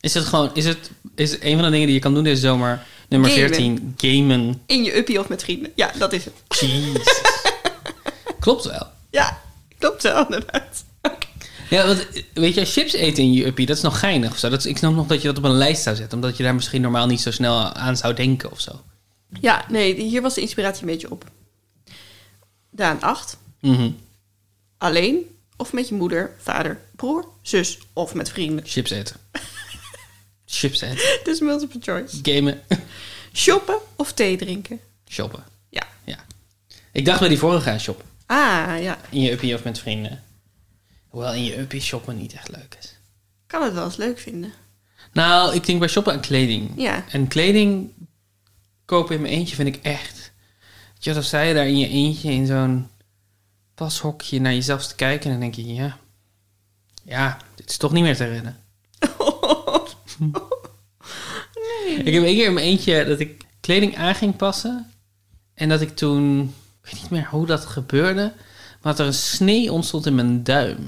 [0.00, 2.24] Is het gewoon, is het, is het een van de dingen die je kan doen
[2.24, 2.86] deze zomer?
[3.08, 3.48] Nummer Gamen.
[3.48, 4.62] 14, gamen.
[4.66, 5.72] In je uppie of met vrienden?
[5.74, 6.34] Ja, dat is het.
[6.48, 7.22] Jezus.
[8.40, 8.86] Klopt wel.
[9.10, 9.40] Ja,
[9.78, 10.84] klopt wel inderdaad.
[11.70, 14.48] Ja, want weet je, chips eten in je uppie, dat is nog geinig of zo.
[14.48, 16.42] Dat is, ik snap nog dat je dat op een lijst zou zetten, omdat je
[16.42, 18.80] daar misschien normaal niet zo snel aan zou denken of zo.
[19.40, 21.24] Ja, nee, hier was de inspiratie een beetje op.
[22.70, 23.38] Daan 8.
[23.60, 23.90] Mhm.
[24.78, 28.66] Alleen of met je moeder, vader, broer, zus of met vrienden.
[28.66, 29.16] Chips eten.
[30.46, 31.20] Chips eten.
[31.24, 32.18] Dus multiple choice.
[32.22, 32.62] Gamen.
[33.32, 34.80] Shoppen of thee drinken?
[35.08, 35.44] Shoppen.
[35.68, 35.86] Ja.
[36.04, 36.24] Ja.
[36.92, 38.06] Ik dacht bij die vorige shoppen.
[38.26, 38.98] Ah, ja.
[39.10, 40.22] In je uppie of met vrienden.
[41.08, 42.96] Hoewel in je uppie shoppen niet echt leuk is.
[43.46, 44.52] Kan het wel eens leuk vinden.
[45.12, 46.70] Nou, ik denk bij shoppen aan kleding.
[46.76, 47.04] Ja.
[47.10, 47.92] En kleding
[48.84, 50.32] kopen in mijn eentje vind ik echt...
[50.94, 52.88] Weet je, wat, als je daar in je eentje in zo'n
[53.78, 55.24] pashokje naar jezelf te kijken...
[55.24, 55.98] en dan denk je, ja...
[57.04, 58.56] Ja, dit is toch niet meer te redden.
[62.04, 64.90] Ik heb één keer in mijn eentje dat ik kleding aan ging passen.
[65.54, 66.54] En dat ik toen...
[66.82, 68.32] Ik weet niet meer hoe dat gebeurde.
[68.82, 70.78] Maar dat er een snee ontstond in mijn duim.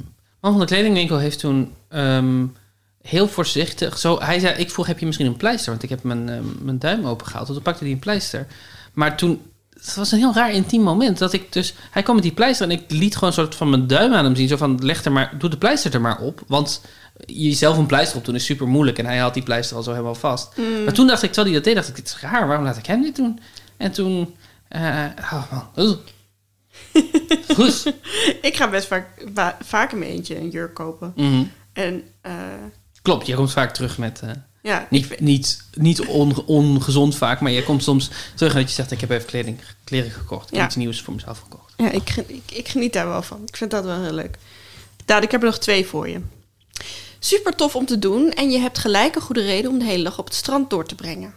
[0.41, 2.47] Man van de kledingwinkel heeft toen ehm,
[3.03, 3.99] heel voorzichtig...
[3.99, 5.71] Zo, hij zei, ik vroeg, heb je misschien een pleister?
[5.71, 7.47] Want ik heb mijn, ehm, mijn duim opengehaald.
[7.47, 8.47] Dus toen pakte hij een pleister.
[8.93, 9.43] Maar toen...
[9.85, 11.19] Het was een heel raar intiem moment.
[11.19, 11.75] Dat ik dus...
[11.91, 14.25] Hij kwam met die pleister en ik liet gewoon een soort van mijn duim aan
[14.25, 14.49] hem zien.
[14.49, 15.39] Zo van, leg er maar...
[15.39, 16.43] Doe de pleister er maar op.
[16.47, 16.81] Want
[17.27, 18.99] jezelf een pleister op doen is super moeilijk.
[18.99, 20.53] En hij had die pleister al zo helemaal vast.
[20.85, 22.47] Maar toen dacht ik, terwijl hij dat deed, dacht ik, dit is raar.
[22.47, 23.41] Waarom laat ik hem dit doen?
[23.77, 24.35] En toen...
[24.69, 25.69] eh oh man.
[25.87, 25.97] Oeh.
[27.57, 27.93] Goed.
[28.43, 31.13] Ik ga best vaak, va- vaak in mijn eentje een jurk kopen.
[31.17, 31.43] Mhm.
[31.73, 32.33] En eh,
[33.03, 34.21] Klopt, je komt vaak terug met...
[34.25, 34.31] eh,
[34.63, 38.75] ja, niet niet, niet on- ongezond vaak, maar je komt soms terug en dat je
[38.75, 38.91] zegt...
[38.91, 40.43] ik heb even kleding, kleren gekocht.
[40.45, 40.67] Ik heb Ja.
[40.67, 41.73] iets nieuws voor mezelf gekocht.
[41.77, 43.43] ja ik, ik, ik geniet daar wel van.
[43.47, 44.39] Ik vind dat wel heel leuk.
[45.05, 46.21] Daan, ik heb er nog twee voor je.
[47.19, 50.03] Super tof om te doen en je hebt gelijk een goede reden om de hele
[50.05, 51.35] dag op het strand door te brengen.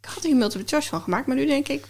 [0.00, 1.84] Ik had hier een multiple choice van gemaakt, maar nu denk ik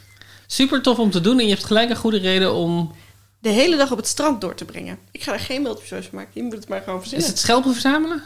[0.46, 2.92] Super tof om te doen en je hebt gelijk een goede reden om...
[3.38, 4.98] de hele dag op het strand door te brengen.
[5.10, 6.30] Ik ga er geen multiple choice van maken.
[6.34, 7.26] Je moet het maar gewoon verzinnen.
[7.26, 8.22] Is het schelpen verzamelen?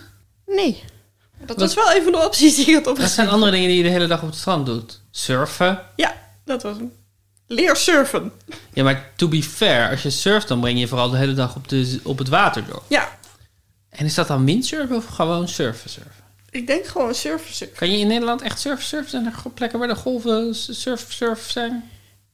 [0.46, 0.82] Nee.
[1.38, 3.22] Dat was wel een van de opties die ik had Dat opgeschreven.
[3.24, 5.00] zijn andere dingen die je de hele dag op het strand doet.
[5.10, 5.80] Surfen.
[5.96, 6.92] Ja, dat was hem.
[7.46, 8.32] Leer surfen.
[8.72, 11.56] Ja, maar to be fair, als je surft, dan breng je vooral de hele dag
[11.56, 12.82] op, de, op het water door.
[12.88, 13.18] Ja,
[13.88, 16.12] En is dat dan windsurfen of gewoon surfen surfen?
[16.50, 17.76] ik denk gewoon surfen surfen.
[17.76, 19.10] Kan je in Nederland echt surfen surfen?
[19.10, 21.90] Zijn er plekken waar de golven surf surf zijn?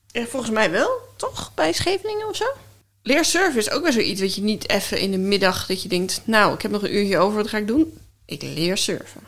[0.07, 1.53] Ja, volgens mij wel, toch?
[1.55, 2.45] Bij Scheveningen of zo?
[3.03, 5.89] Leer surfen is ook wel zoiets wat je niet even in de middag dat je
[5.89, 6.21] denkt...
[6.25, 7.99] nou, ik heb nog een uurtje over, wat ga ik doen?
[8.31, 9.21] Ik leer surfen.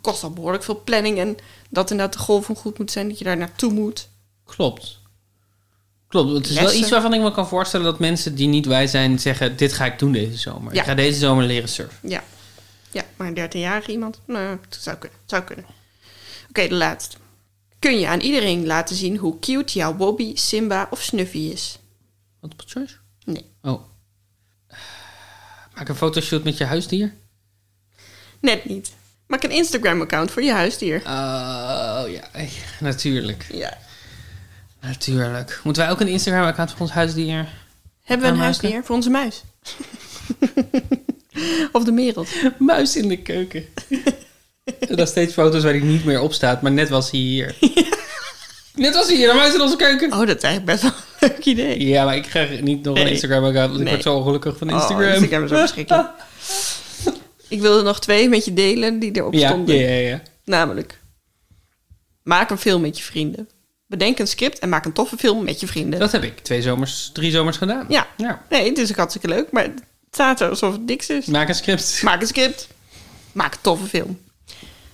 [0.00, 1.36] Kost al behoorlijk veel planning en
[1.70, 4.08] dat inderdaad de golven goed moet zijn, dat je daar naartoe moet.
[4.44, 5.00] Klopt.
[6.08, 6.32] Klopt.
[6.32, 9.18] Het is wel iets waarvan ik me kan voorstellen dat mensen die niet wij zijn
[9.18, 10.74] zeggen: Dit ga ik doen deze zomer.
[10.74, 10.80] Ja.
[10.80, 12.08] Ik ga deze zomer leren surfen.
[12.08, 12.24] Ja,
[12.90, 14.20] ja maar een 13-jarige iemand?
[14.26, 15.18] Nou, het zou kunnen.
[15.26, 15.64] Zou kunnen.
[16.48, 17.16] Oké, de laatste.
[17.78, 21.78] Kun je aan iedereen laten zien hoe cute jouw Bobby, Simba of Snuffy is?
[22.40, 22.94] Wat op choice?
[23.24, 23.44] Nee.
[23.62, 23.80] Oh.
[25.74, 27.14] Maak een fotoshoot met je huisdier.
[28.40, 28.92] Net niet.
[29.26, 30.96] Maak een Instagram-account voor je huisdier.
[31.06, 32.28] Oh ja,
[32.80, 33.46] natuurlijk.
[33.52, 33.78] Ja.
[34.80, 35.60] Natuurlijk.
[35.64, 37.48] Moeten wij ook een Instagram-account voor ons huisdier?
[38.04, 39.42] Hebben we een huisdier voor onze muis?
[41.72, 42.26] of de merel?
[42.58, 43.64] Muis in de keuken.
[44.88, 47.54] en dan steeds foto's waar hij niet meer op staat, maar net was hij hier.
[48.74, 50.12] Net was hij hier, een muis in onze keuken.
[50.12, 51.86] Oh, dat is eigenlijk best wel een leuk idee.
[51.86, 53.06] Ja, maar ik krijg niet nog een.
[53.08, 55.12] Instagram-account, want ik word zo ongelukkig van Oh, Instagram.
[55.12, 56.08] Instagram is ook verschrikkelijk.
[57.48, 59.76] Ik wilde nog twee met je delen die erop ja, stonden.
[59.76, 60.22] ja, ja, ja.
[60.44, 61.00] Namelijk,
[62.22, 63.48] maak een film met je vrienden.
[63.86, 66.00] Bedenk een script en maak een toffe film met je vrienden.
[66.00, 67.86] Dat heb ik twee zomers, drie zomers gedaan.
[67.88, 68.06] Ja.
[68.16, 68.42] ja.
[68.50, 71.26] Nee, het is ook hartstikke leuk, maar het staat er alsof het niks is.
[71.26, 72.02] Maak een script.
[72.02, 72.68] Maak een script.
[73.32, 74.18] Maak een toffe film.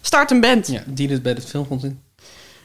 [0.01, 0.67] Start een band.
[0.67, 2.03] Ja, dien het bij het filmfonds in.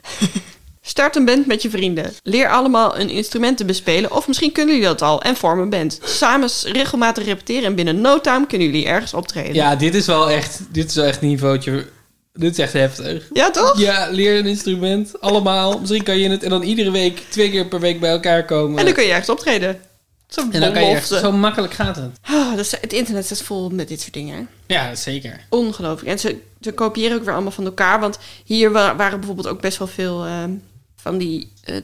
[0.90, 2.14] Start een band met je vrienden.
[2.24, 4.12] Leer allemaal een instrument te bespelen.
[4.16, 6.00] Of misschien kunnen jullie dat al en vorm een band.
[6.04, 9.54] Samen regelmatig repeteren en binnen no time kunnen jullie ergens optreden.
[9.54, 11.86] Ja, dit is wel echt, dit is wel echt een niveautje.
[12.34, 13.28] Dit is echt heftig.
[13.34, 13.80] Ja, toch?
[13.80, 15.80] Ja, leer een instrument, allemaal.
[15.80, 18.78] Misschien kan je het en dan iedere week, twee keer per week bij elkaar komen.
[18.80, 19.80] En dan kun je ergens optreden.
[20.28, 21.28] Zo'n En dan kan je echt, belofte.
[21.30, 22.60] zo makkelijk gaat het.
[22.60, 24.50] Is- het internet staat vol met dit soort dingen.
[24.68, 25.40] Ja, zeker.
[25.50, 26.12] Ongelooflijk.
[26.12, 28.00] En ze, ze kopiëren ook weer allemaal van elkaar.
[28.00, 30.52] Want hier wa- waren bijvoorbeeld ook best wel veel ehm,
[31.02, 31.52] van die...
[31.64, 31.76] eh,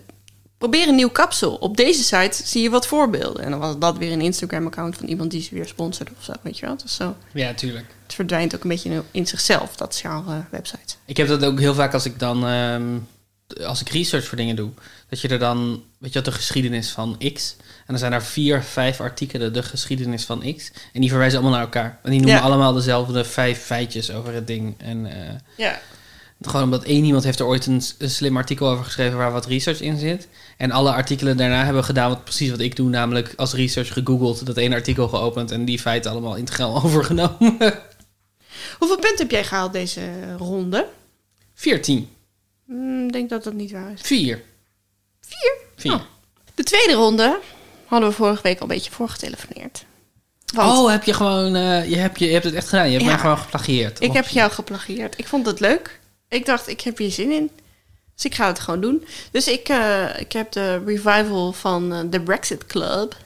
[0.58, 1.56] probeer een nieuw kapsel.
[1.56, 3.44] Op deze site zie je wat voorbeelden.
[3.44, 6.34] En dan was dat weer een Instagram-account van iemand die ze weer sponsorde of zo.
[6.42, 6.78] Weet je wel?
[6.78, 7.86] Dus zo, Ja, tuurlijk.
[8.04, 10.96] het verdwijnt ook een beetje in zichzelf, dat genre website.
[11.06, 12.84] Ik heb dat ook heel vaak als ik dan, ehm,
[13.66, 14.70] als ik research voor dingen doe,
[15.10, 17.56] dat je er dan, weet je wat, de geschiedenis van X.
[17.60, 20.72] En dan zijn er vier, vijf artikelen, de geschiedenis van X.
[20.94, 22.00] En die verwijzen allemaal naar elkaar.
[22.04, 22.46] En die noemen Ja.
[22.46, 24.76] allemaal dezelfde vijf feitjes over het ding.
[24.78, 25.80] En eh, Ja.
[26.42, 29.82] Gewoon omdat één iemand heeft er ooit een, slim artikel over geschreven waar wat research
[29.82, 30.28] in zit.
[30.58, 34.46] En alle artikelen daarna hebben gedaan wat precies wat ik doe, namelijk als research gegoogeld,
[34.46, 37.58] dat ene artikel geopend en die feiten allemaal integraal overgenomen.
[38.80, 40.88] Hoeveel punten heb jij gehaald deze ronde?
[41.54, 42.10] 14.
[42.66, 44.02] Hmm, Ik denk dat dat niet waar is.
[44.02, 44.42] 4.
[45.22, 45.54] Vier?
[45.76, 45.94] 4.
[45.94, 46.02] Oh.
[46.56, 47.40] De tweede ronde
[47.86, 49.86] hadden we vorige week al een beetje voorgetelefoneerd.
[50.54, 52.86] Want Oh, heb je gewoon, eh, je, hebt, je, je hebt het echt gedaan.
[52.86, 53.10] Je hebt Ja.
[53.10, 54.02] mij gewoon geplagieerd.
[54.02, 55.18] ik heb jou geplagieerd.
[55.20, 56.00] Ik vond het leuk.
[56.36, 57.52] Ik dacht, ik heb hier zin in.
[58.16, 59.06] Dus ik ga het gewoon doen.
[59.32, 63.18] Dus ik, eh, ik heb de revival van eh, de Brexit Club.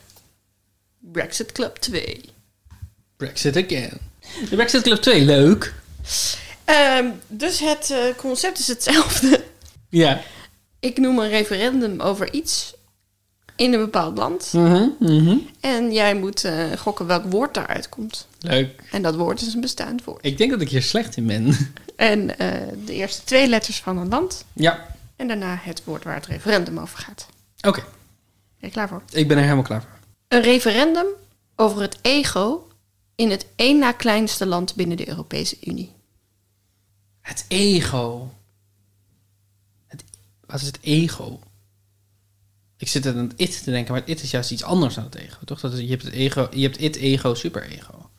[1.00, 2.22] Brexit Club 2.
[3.18, 3.98] Brexit again.
[4.50, 5.74] De Brexit Club 2, leuk.
[6.66, 9.44] Ehm, dus het eh, concept is hetzelfde.
[9.90, 10.22] Ja.
[10.80, 12.74] Ik noem een referendum over iets
[13.60, 14.54] in een bepaald land.
[14.54, 15.38] Mhm, mhm.
[15.60, 18.28] En jij moet eh, gokken welk woord daaruit komt.
[18.40, 18.82] Leuk.
[18.92, 20.26] En dat woord is een bestaand woord.
[20.26, 21.54] Ik denk dat ik hier slecht in ben.
[21.96, 24.46] En eh, de eerste twee letters van een land.
[24.54, 24.86] Ja.
[25.16, 27.28] En daarna het woord waar het referendum over gaat.
[27.62, 27.90] Oké, Ben
[28.60, 29.02] je klaar voor?
[29.12, 29.92] ik ben er helemaal klaar voor.
[30.28, 31.06] Een referendum
[31.56, 32.68] over het ego
[33.16, 35.92] in het één na kleinste land binnen de Europese Unie.
[37.22, 38.32] Het ego.
[39.88, 40.04] Het,
[40.46, 41.40] wat is het ego?
[42.80, 45.04] Ik zit aan het it te denken, maar het it is juist iets anders dan
[45.04, 45.60] het ego, toch?
[45.60, 48.10] Dat is, je hebt het ego, je hebt it, ego, superego.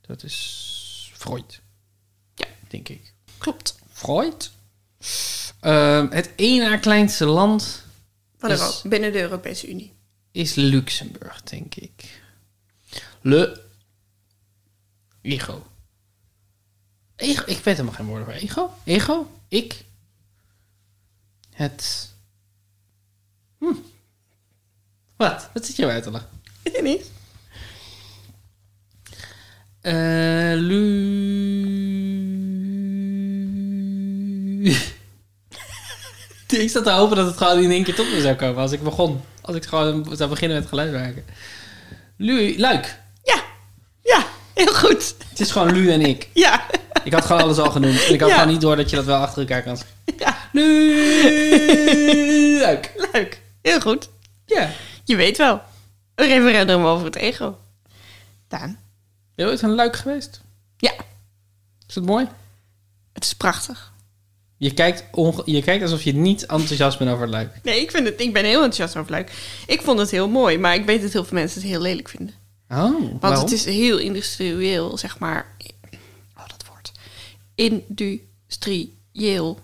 [0.00, 1.60] Dat is Freud.
[2.34, 2.46] Ja.
[2.68, 3.14] denk ik.
[3.38, 3.78] Klopt.
[3.92, 4.50] Freud?
[5.60, 7.84] Ehm, het één na kleinste land
[8.38, 9.92] Van Is- Europa, binnen de Europese Unie.
[10.32, 12.20] is Luxemburg, denk ik.
[13.20, 13.62] Le
[15.22, 15.66] ego.
[17.16, 18.74] Ego, ik weet helemaal geen woorden voor ego.
[18.84, 19.30] Ego?
[19.48, 19.84] Ik?
[21.50, 22.09] Het.
[23.60, 23.72] Hm.
[25.16, 25.48] Wat?
[25.54, 26.28] Wat zit je uit te lachen?
[26.62, 27.10] Je niet?
[29.80, 30.88] Eh, lu...
[36.48, 38.72] ik zat te hopen dat het gewoon in één keer tot me zou komen als
[38.72, 39.20] ik begon.
[39.42, 41.24] Als ik gewoon zou beginnen met geluid maken.
[42.16, 42.58] Lu...
[42.58, 42.98] Luik.
[43.24, 43.42] Ja.
[44.02, 45.14] Ja, heel goed.
[45.28, 46.28] Het is gewoon Lu en ik.
[46.34, 46.66] Ja.
[47.04, 48.04] Ik had gewoon alles al genoemd.
[48.06, 48.34] En ik had Ja.
[48.34, 49.96] gewoon niet door dat je dat wel achter elkaar kan zeggen.
[50.18, 50.94] Ja, Lu...
[52.60, 52.92] Luik.
[53.12, 53.40] leuk.
[53.62, 54.08] Heel goed.
[54.46, 54.70] Ja.
[55.04, 55.62] Je weet wel.
[56.14, 57.58] Een referendum over het ego.
[58.48, 58.78] Daan.
[59.34, 60.40] Ben je ooit een Luik geweest?
[60.76, 60.92] Ja,
[61.88, 62.26] Is het mooi?
[63.12, 63.92] het is prachtig.
[64.56, 67.60] Je kijkt, onge- je kijkt alsof je niet enthousiast bent over het Luik.
[67.62, 69.32] Nee, ik, vind het, ik ben heel enthousiast over Luik.
[69.66, 72.08] Ik vond het heel mooi, maar ik weet dat heel veel mensen het heel lelijk
[72.08, 72.34] vinden.
[72.68, 73.40] Oh, Want waarom?
[73.42, 75.56] het is heel industrieel, zeg maar.
[76.36, 76.92] Oh, dat woord.
[77.54, 79.58] Industrieel.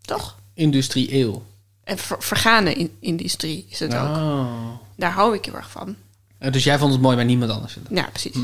[0.00, 0.38] Toch?
[0.54, 1.46] Industrieel.
[1.86, 4.16] En ver- vergane in, industrie is het ook.
[4.16, 4.72] Oh.
[4.96, 5.96] Daar hou ik heel erg van.
[6.38, 7.98] Eh, Dus jij vond het mooi, maar niemand anders vindt het.
[7.98, 8.34] Ja, precies.
[8.34, 8.42] Ik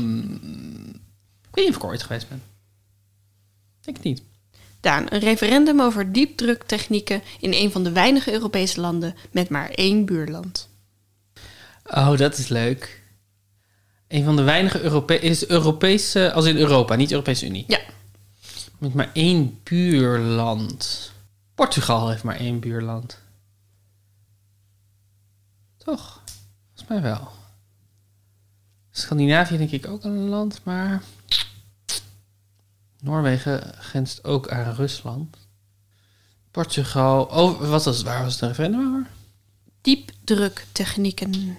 [1.51, 2.41] weet niet of ik ooit geweest ben.
[3.81, 4.21] Denk het niet.
[4.79, 10.05] Daan, een referendum over diepdruktechnieken in een van de weinige Europese landen met maar één
[10.05, 10.69] buurland.
[11.85, 13.01] Oh, dat is leuk.
[14.07, 17.65] Een van de weinige Europe is Europese, als in Europa, niet Europese Unie.
[17.67, 17.79] Ja,
[18.77, 21.11] Met maar één buurland.
[21.55, 23.21] Portugal heeft maar één buurland.
[25.83, 26.21] Toch?
[26.65, 27.31] Volgens mij wel.
[28.91, 31.03] Scandinavië denk ik ook een land, maar...
[32.99, 35.37] Noorwegen grenst ook aan Rusland.
[36.51, 37.23] Portugal...
[37.23, 39.07] Oh, wat was, waar was het een referendum over?
[39.83, 41.57] diepdruktechnieken.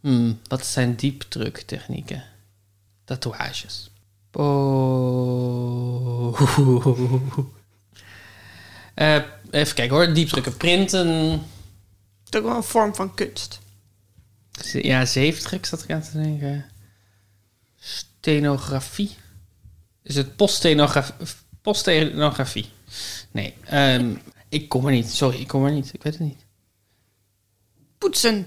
[0.00, 2.24] Hmm, wat zijn diepdruktechnieken?
[3.04, 3.90] Tatoeages.
[4.32, 4.80] Oh.
[9.50, 10.14] Even kijken hoor.
[10.14, 10.56] Diepdrukken.
[10.56, 11.42] Printen.
[12.36, 13.60] Ook wel een vorm van kunst.
[14.72, 16.64] Ja, zeefdruk zat ik aan te denken.
[17.76, 19.16] Stenografie.
[20.02, 21.14] Is het poststenografie?
[21.62, 22.68] Poststenografie.
[23.30, 24.14] Nee, ehm,
[24.48, 25.10] ik kom er niet.
[25.10, 25.94] Sorry, ik kom er niet.
[25.94, 26.44] Ik weet het niet.
[27.98, 28.46] Poetsen.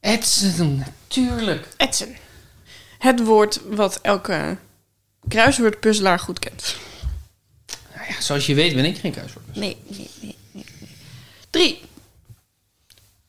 [0.00, 1.68] Etsen, natuurlijk.
[1.76, 2.16] Etsen.
[2.98, 4.56] Het woord wat elke
[5.28, 6.76] kruiswoordpuzzelaar goed kent.
[7.94, 9.56] Nou ja, zoals je weet ben ik geen kruiswoord.
[9.56, 10.64] Nee, nee, nee, nee.
[10.80, 10.88] nee.
[11.50, 11.80] Drie.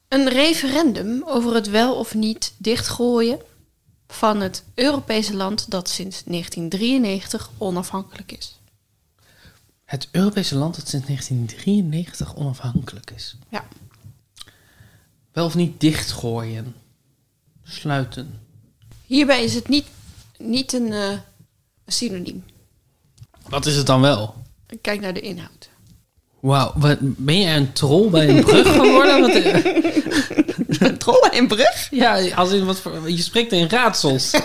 [0.08, 3.40] Een referendum over het wel of niet dichtgooien
[4.08, 8.60] van het Europese land dat sinds 1993 onafhankelijk is.
[9.86, 13.36] Het Europese land dat sinds 1993 onafhankelijk is.
[13.50, 13.68] Ja.
[15.32, 16.76] Wel of niet dichtgooien.
[17.64, 18.40] Sluiten.
[19.06, 19.86] Hierbij is het niet,
[20.38, 21.18] niet een eh,
[21.88, 22.44] synoniem.
[23.50, 24.36] Wat is het dan wel?
[24.82, 25.70] Kijk naar de inhoud.
[26.40, 29.22] Wauw, wat- ben jij een troll bij een brug geworden?
[29.22, 29.32] Wat,
[30.80, 31.88] Een troll bij een brug?
[31.92, 34.32] ja, als in wat voor, je spreekt in raadsels.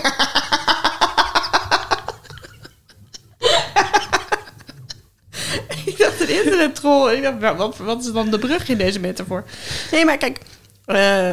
[6.27, 7.13] hele troll.
[7.15, 9.43] Ik dacht, nou, wat, wat is dan de brug in deze metafoor?
[9.91, 10.39] Nee, maar kijk,
[10.85, 11.31] eh,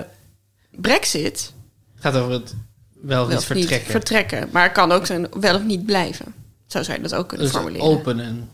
[0.70, 1.52] Brexit
[1.98, 2.54] gaat over het
[3.02, 3.90] wel of wil niet vertrekken.
[3.90, 6.34] vertrekken, maar het kan ook zijn wel of niet blijven.
[6.66, 7.86] Zo zou je dat ook kunnen dus formuleren.
[7.86, 8.48] openen.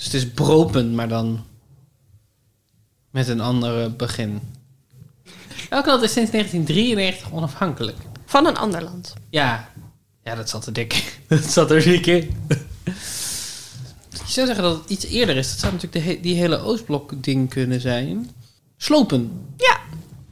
[0.00, 1.44] Dus het is bropen, maar dan
[3.10, 4.40] met een andere begin.
[5.70, 7.96] Land is sinds 1993 onafhankelijk?
[8.26, 9.14] Van een ander land.
[9.30, 9.68] Ja,
[10.24, 11.02] ja dat zat er dik in.
[11.38, 12.36] Dat zat er dik in.
[14.10, 15.50] Je zou zeggen dat het iets eerder is.
[15.50, 18.30] Dat zou natuurlijk de he- die hele Oostblok-ding kunnen zijn.
[18.76, 19.46] Slopen.
[19.56, 19.78] Ja,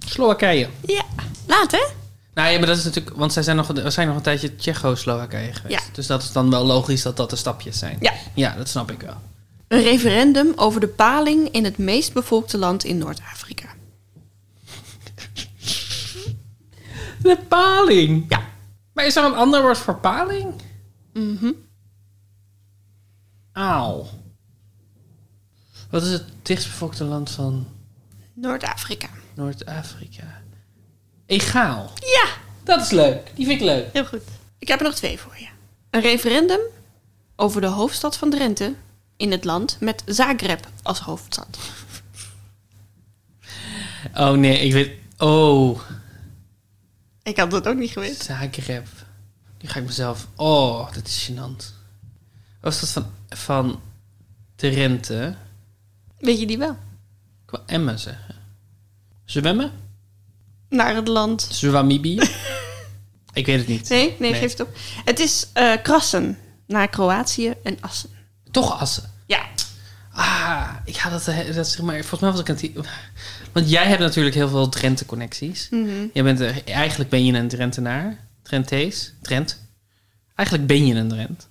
[0.07, 0.69] Slowakije.
[0.87, 1.05] ja.
[1.47, 1.87] Laat hè?
[2.35, 3.16] Nou ja, maar dat is natuurlijk...
[3.16, 5.81] Want zij zijn nog, we zijn nog een tijdje Tsjechoslowakije geweest.
[5.87, 5.93] Ja.
[5.93, 7.97] Dus dat is dan wel logisch dat dat de stapjes zijn.
[8.01, 8.12] Ja.
[8.35, 9.16] Ja, dat snap ik wel.
[9.69, 13.69] Een referendum over de paling in het meest bevolkte land in Noord-Afrika.
[17.23, 18.25] De paling.
[18.29, 18.43] Ja.
[18.93, 20.55] Maar is er een ander woord voor paling?
[21.12, 21.53] Mhm.
[23.53, 24.09] Aal.
[25.91, 27.66] Wat is het dichtstbevolkte land van
[28.35, 29.09] Noord-Afrika.
[29.35, 30.43] Noord-Afrika?
[31.27, 31.91] Egaal.
[32.01, 32.29] Ja,
[32.64, 33.31] Dat is leuk.
[33.35, 33.93] Die vind ik leuk.
[33.93, 34.23] heel goed.
[34.59, 35.49] Ik heb er nog twee voor je.
[35.91, 36.61] Een referendum
[37.37, 38.75] over de hoofdstad van Drenthe
[39.19, 41.59] in het land met Zagreb als hoofdstad.
[44.14, 44.91] Oh nee, ik weet...
[45.19, 45.81] Oh,
[47.23, 48.25] Ik had dat ook niet geweten.
[48.25, 48.87] Zagreb.
[49.61, 50.27] Nu ga ik mezelf...
[50.37, 51.64] Oh, dat is gênant.
[52.61, 53.81] Was dat van, van
[54.57, 55.35] Drenthe?
[56.19, 56.77] Weet je die wel?
[57.45, 58.35] Ik wil Emmen zeggen.
[59.25, 59.73] Zwemmen?
[60.69, 61.49] Naar het land.
[61.51, 62.14] Zwamibi?
[63.33, 63.89] ik weet het niet.
[63.89, 64.41] Nee, nee, Nee.
[64.41, 64.77] geef het op.
[65.05, 68.11] Het is eh, Krassen naar Kroatië en Assen.
[68.51, 69.11] Toch Assen.
[69.26, 69.46] Ja,
[70.14, 71.94] Ah, ik ga dat, eh, dat zeg maar.
[72.05, 72.88] Volgens mij was ik aan het.
[73.53, 75.68] Want jij hebt natuurlijk heel veel Drenthe-connecties.
[75.70, 76.07] Mhm.
[76.12, 78.18] Jij bent er, eigenlijk ben je een Drentenaar.
[78.42, 79.12] Drenthees.
[79.22, 79.62] Drent.
[80.34, 81.49] Eigenlijk ben je een Drent.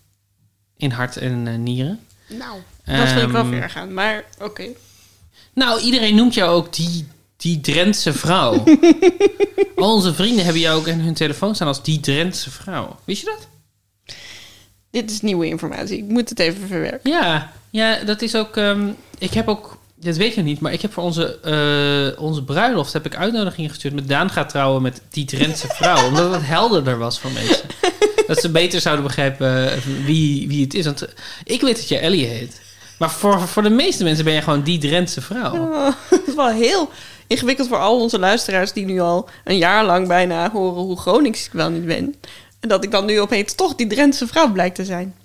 [0.78, 2.00] In hart en eh, nieren.
[2.28, 4.66] nou, dat vind ik wel Ehm, ver gaan, maar oké.
[5.54, 8.64] Nou, iedereen noemt jou ook die, die Drentse vrouw.
[9.76, 13.00] Al onze vrienden hebben jou ook in hun telefoon staan als die Drentse vrouw.
[13.04, 13.48] Wist je dat?
[14.92, 15.98] Dit is nieuwe informatie.
[15.98, 17.12] Ik moet het even verwerken.
[17.12, 18.58] Ja, ja dat is ook.
[18.58, 19.78] ehm, ik heb ook.
[20.00, 21.40] Dat weet je niet, maar ik heb voor onze,
[22.16, 26.08] eh, onze bruiloft heb ik uitnodigingen gestuurd met Daan gaat trouwen met die Drentse vrouw.
[26.08, 27.66] omdat het helderder was voor mensen.
[28.28, 30.86] dat ze beter zouden begrijpen eh, wie, wie het is.
[30.86, 31.10] Want eh,
[31.44, 32.62] ik weet dat je Ellie heet.
[33.00, 35.54] Maar voor, voor de meeste mensen ben je gewoon die Drentse vrouw.
[35.56, 36.90] Oh, het is wel heel
[37.28, 41.46] ingewikkeld voor al onze luisteraars die nu al een jaar lang bijna horen hoe Gronings
[41.46, 42.16] ik wel niet ben.
[42.68, 45.16] Dat ik dan nu opeens toch die Drentse vrouw blijkt te zijn.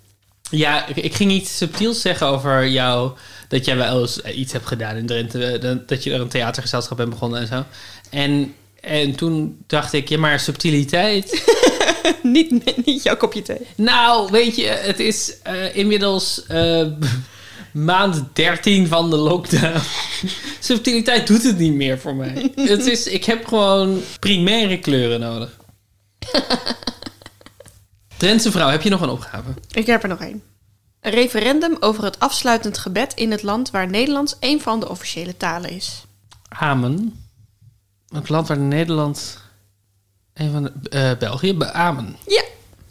[0.51, 3.13] Ja, ik, ik ging iets subtiels zeggen over jou.
[3.49, 5.45] Dat jij wel eens iets hebt gedaan in Drenthe.
[5.59, 7.65] eh, Dat, je er een theatergezelschap bent begonnen en zo.
[8.11, 11.45] En, en toen dacht ik, ja, maar subtiliteit.
[12.23, 13.67] niet, niet jouw kopje thee.
[13.77, 16.87] Nou, weet je, het is eh, inmiddels eh,
[17.73, 19.81] maand 13 van de lockdown.
[20.61, 22.53] Subtiliteit doet het niet meer voor mij.
[22.55, 25.57] het is, ik heb gewoon primaire kleuren nodig.
[28.23, 29.55] Drentse vrouw, heb je nog een opgave?
[29.73, 30.43] Ik heb er nog één.
[31.01, 35.37] Een referendum over het afsluitend gebed in het land waar Nederlands een van de officiële
[35.37, 36.05] talen is.
[36.49, 37.25] Amen.
[38.09, 39.39] Het land waar Nederland...
[40.35, 40.89] Een van de...
[40.89, 42.17] eh, België, beamen.
[42.27, 42.43] Ja.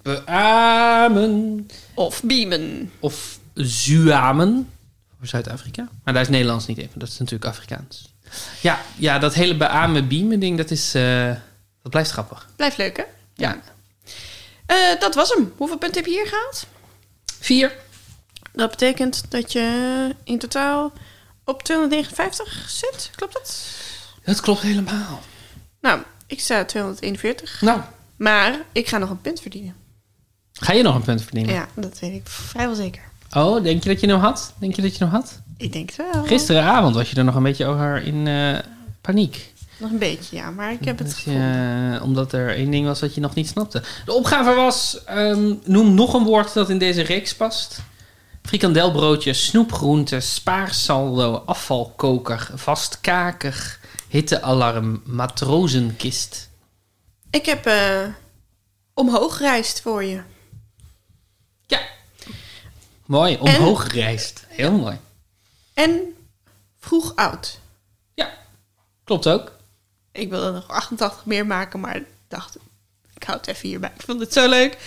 [0.01, 1.67] Beamen.
[1.93, 2.91] Of Biemen.
[2.99, 4.69] Of Zuamen.
[5.17, 5.88] Voor Zuid-Afrika.
[6.03, 6.99] Maar daar is Nederlands niet even.
[6.99, 8.13] Dat is natuurlijk Afrikaans.
[8.61, 10.95] Ja, ja dat hele beamen biemen ding, dat is...
[10.95, 11.27] eh,
[11.82, 12.47] dat blijft grappig.
[12.55, 13.03] Blijft leuk, hè?
[13.36, 13.57] Ja.
[14.72, 15.53] Eh, dat was hem.
[15.57, 16.65] Hoeveel punten heb je hier gehaald?
[17.39, 17.72] Vier.
[18.53, 20.91] Dat betekent dat je in totaal
[21.45, 23.09] op 259 zit.
[23.15, 23.65] Klopt dat?
[24.24, 25.19] Dat klopt helemaal.
[25.82, 27.61] Nou, ik sta 241.
[27.61, 27.82] Nou,
[28.15, 29.76] Maar ik ga nog een punt verdienen.
[30.53, 31.53] ga je nog een punt verdienen?
[31.53, 33.01] Ja, dat weet ik vrijwel zeker.
[33.32, 34.53] Oh, denk je dat je hem had?
[34.59, 35.39] Denk je dat je hem had?
[35.57, 36.24] Ik denk het wel.
[36.24, 38.59] Gisteravond was je er nog een beetje over in eh,
[39.01, 39.51] paniek.
[39.82, 40.51] Nog een beetje, ja.
[40.51, 41.93] Maar ik heb het gevonden.
[41.95, 43.84] eh, omdat er één ding was dat je nog niet snapte.
[44.05, 47.79] De opgave was, ehm, noem nog een woord dat in deze reeks past.
[48.43, 56.49] Frikandelbroodje, snoepgroente, spaarsaldo, afvalkoker, vastkaker, hittealarm, matrozenkist.
[57.29, 58.07] Ik heb eh,
[58.93, 60.21] omhoog gereisd voor je.
[61.67, 61.79] Ja.
[63.05, 64.45] Mooi, omhoog gereisd.
[64.47, 64.97] Heel mooi.
[65.73, 65.99] En
[66.79, 67.59] vroeg oud.
[68.13, 68.29] Ja,
[69.03, 69.51] klopt ook.
[70.12, 72.57] Ik wilde nog 88 meer maken, maar ik dacht,
[73.16, 73.91] ik hou het even hierbij.
[73.97, 74.78] Ik vond het zo leuk.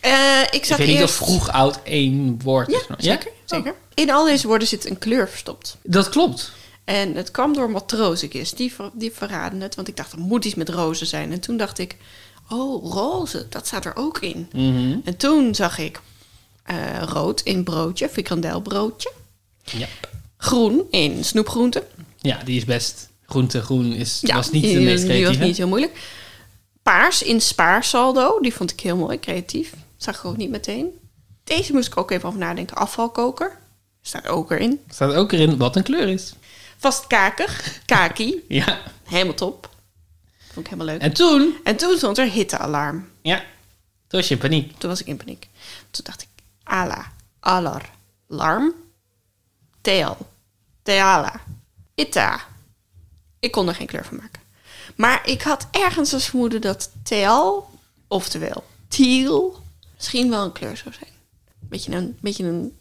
[0.00, 2.86] Eh, ik Ik zat weet niet of vroeg oud één woord Ja, is.
[2.86, 3.30] maar- zeker.
[3.44, 3.74] zeker.
[3.94, 5.76] In al deze woorden zit een kleur verstopt.
[5.82, 6.52] Dat klopt.
[6.84, 8.56] En het kwam door matrozenkist.
[8.56, 11.32] Die, ver- die verraden het, want ik dacht, er moet iets met rozen zijn.
[11.32, 11.96] En toen dacht ik,
[12.48, 14.48] oh, roze, dat staat er ook in.
[14.52, 14.98] Mhm.
[15.04, 16.00] En toen zag ik
[16.62, 19.12] eh, rood in broodje, frikandelbroodje.
[19.64, 19.86] Ja.
[20.36, 21.82] Groen in snoepgroenten.
[22.18, 23.08] Ja, die is best.
[23.30, 25.44] Groente groen is, Ja, was niet de meest Die was creatieve.
[25.44, 26.00] niet heel moeilijk.
[26.82, 28.40] Paars in spaarsaldo.
[28.40, 29.72] Die vond ik heel mooi, creatief.
[29.96, 30.86] Zag ik ook niet meteen.
[31.44, 32.76] Deze moest ik ook even over nadenken.
[32.76, 33.58] Afvalkoker.
[34.02, 34.80] Staat ook erin.
[34.88, 36.32] Staat ook erin wat een kleur is.
[36.78, 37.80] Vastkakig.
[37.86, 38.44] Kaki.
[38.48, 38.78] Ja.
[39.04, 39.68] Helemaal top.
[40.52, 41.00] Vond ik helemaal leuk.
[41.02, 43.08] En toen, En toen stond er hittealarm.
[43.22, 43.36] ja,
[44.06, 44.78] toen was je in paniek.
[44.78, 45.48] Toen was ik in paniek.
[45.90, 46.28] Toen dacht ik,
[46.62, 47.90] ala, alar,
[48.26, 48.72] larm,
[49.80, 50.16] teal,
[50.82, 51.40] teala,
[51.94, 52.40] ita.
[53.40, 54.40] Ik kon er geen kleur van maken.
[54.96, 57.70] Maar ik had ergens een vermoeden dat teal,
[58.08, 59.62] oftewel teal,
[59.96, 61.10] misschien wel een kleur zou zijn.
[61.60, 62.78] Beetje een, beetje een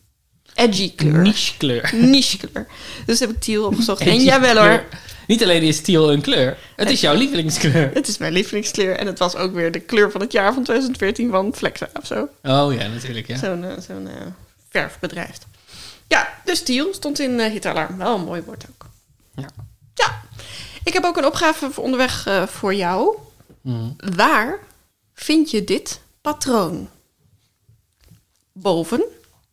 [0.54, 1.22] edgy kleur.
[1.22, 1.90] Niche kleur.
[1.96, 2.68] Niche kleur.
[3.06, 4.02] Dus heb ik teal opgezocht.
[4.02, 4.70] En jawel kleur.
[4.70, 4.86] hoor,
[5.28, 7.92] Niet alleen is teal een kleur, het is jouw lievelingskleur.
[7.94, 8.96] het is mijn lievelingskleur.
[8.96, 12.06] En het was ook weer de kleur van het jaar van 2014 van Flexa of
[12.06, 12.30] zo.
[12.44, 13.38] Oh ja, natuurlijk, ja.
[13.38, 14.26] Zo'n eh, zo'n eh,
[14.70, 15.38] verfbedrijf.
[16.08, 17.98] Ja, dus Tiel stond in uh, hitalarm.
[17.98, 18.86] Wel een mooi woord ook.
[19.36, 19.48] Ja.
[20.00, 20.22] Ja.
[20.84, 23.18] Ik heb ook een opgave voor onderweg eh, voor jou.
[23.62, 23.92] Mhm.
[24.16, 24.60] Waar
[25.14, 26.90] vind je dit patroon?
[28.52, 29.04] Boven,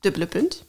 [0.01, 0.65] dubbele punt.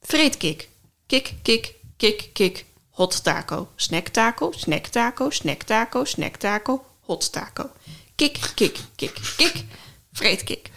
[0.00, 0.68] Vreetkik.
[1.06, 2.64] Kik, kik, kik, kik.
[2.90, 3.68] Hot taco.
[3.76, 6.84] Snack taco, snack taco, snack taco, snack taco.
[7.00, 7.70] Hot taco.
[8.14, 9.64] Kik, kik, kik, kik.
[10.12, 10.70] Vreetkik.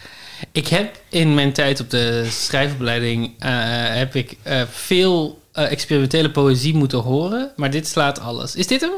[0.52, 3.50] Ik heb in mijn tijd op de schrijfopleiding eh,
[3.96, 8.56] heb ik eh, veel eh, experimentele poëzie moeten horen, maar dit slaat alles.
[8.56, 8.92] Is dit hem?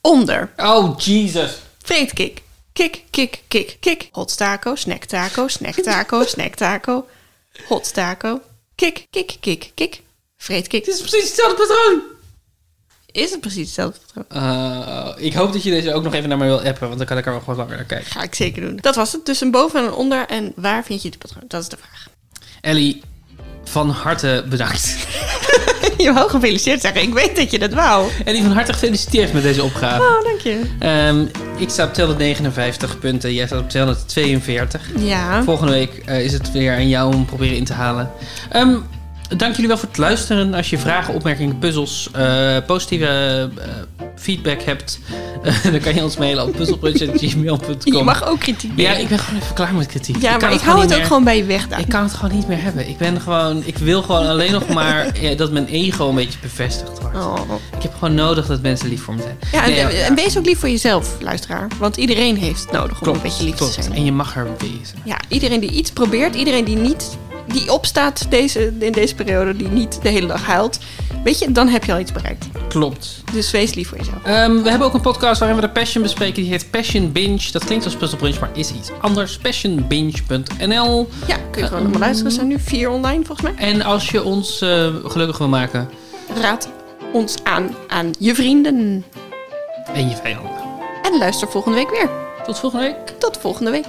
[0.00, 0.52] Onder.
[0.56, 1.58] Oh, Jesus.
[1.82, 2.42] Vreetkik.
[2.72, 4.08] Kik, kik, kik, kik.
[4.12, 7.06] Hot taco, snack taco, snack taco, snack taco.
[7.68, 8.40] Hot taco.
[8.74, 10.02] Kik, kik, kik, kik.
[10.36, 10.86] Vreetkik.
[10.86, 12.02] Het is precies hetzelfde patroon.
[13.06, 14.42] Is het precies hetzelfde patroon?
[14.42, 17.06] Eh, ik hoop dat je deze ook nog even naar mij wil appen, want dan
[17.06, 18.10] kan ik er wel gewoon langer naar kijken.
[18.10, 18.76] Ga ik zeker doen.
[18.76, 19.26] Dat was het.
[19.26, 20.26] Dus een boven en een onder.
[20.26, 21.44] En waar vind je dit patroon?
[21.48, 22.06] Dat is de vraag.
[22.60, 23.02] Ellie,
[23.64, 24.96] van harte bedankt.
[26.04, 27.02] Je wou gefeliciteerd zeggen.
[27.02, 28.10] Ik weet dat je dat wou.
[28.24, 30.02] Ellie, van harte gefeliciteerd met deze opgave.
[30.02, 30.60] Oh, dank je.
[30.78, 31.24] Ehm,
[31.56, 34.90] ik sta op 259 punten, jij staat op 242.
[34.96, 35.42] Ja.
[35.42, 38.10] Volgende week eh, is het weer aan jou om proberen in te halen.
[38.50, 38.76] Ehm,
[39.36, 40.54] dank jullie wel voor het luisteren.
[40.54, 43.66] Als je vragen, opmerkingen, puzzels, eh, positieve eh,
[44.16, 44.98] feedback hebt,
[45.72, 47.94] dan kan je ons mailen op puzzelbrunch.gmail.com.
[47.94, 50.22] Je mag ook kritiek Ja, ik ben gewoon even klaar met kritiek.
[50.22, 51.66] Ja, maar ik hou het ook gewoon bij je weg.
[51.78, 52.88] Ik kan het gewoon niet meer hebben.
[52.88, 56.38] Ik ben gewoon, ik wil gewoon alleen nog maar eh, dat mijn ego een beetje
[56.42, 57.16] bevestigd wordt.
[57.16, 57.40] Oh.
[57.76, 59.38] Ik heb gewoon nodig dat mensen lief voor me zijn.
[59.52, 60.14] Ja, en, ja.
[60.14, 61.66] wees ook lief voor jezelf, luisteraar.
[61.78, 63.74] Want iedereen heeft het nodig om Klopt, een beetje lief klopt.
[63.74, 63.94] te zijn.
[63.94, 64.98] En je mag er wezen.
[65.04, 69.68] Ja, iedereen die iets probeert, iedereen die niet die opstaat deze, in deze periode, die
[69.68, 70.78] niet de hele dag huilt,
[71.24, 72.46] weet je, dan heb je al iets bereikt.
[72.68, 73.22] Klopt.
[73.32, 74.16] Dus wees lief voor jezelf.
[74.24, 76.42] Ehm, we hebben ook een podcast waarin we de Passion bespreken.
[76.42, 77.48] Die heet Passion Binge.
[77.52, 79.38] Dat klinkt als Puzzle Brunch, maar is iets anders.
[79.38, 81.08] Passionbinge.nl.
[81.26, 82.30] Ja, kun je gewoon nog maar luisteren.
[82.30, 83.68] Er zijn nu vier online volgens mij.
[83.68, 85.88] En als je ons eh, gelukkig wil maken
[86.40, 86.68] Raad
[87.12, 89.04] ons aan aan je vrienden.
[89.94, 90.50] en je vijanden.
[91.02, 92.10] En luister volgende week weer.
[92.46, 93.08] Tot volgende week.
[93.18, 93.86] Tot volgende week.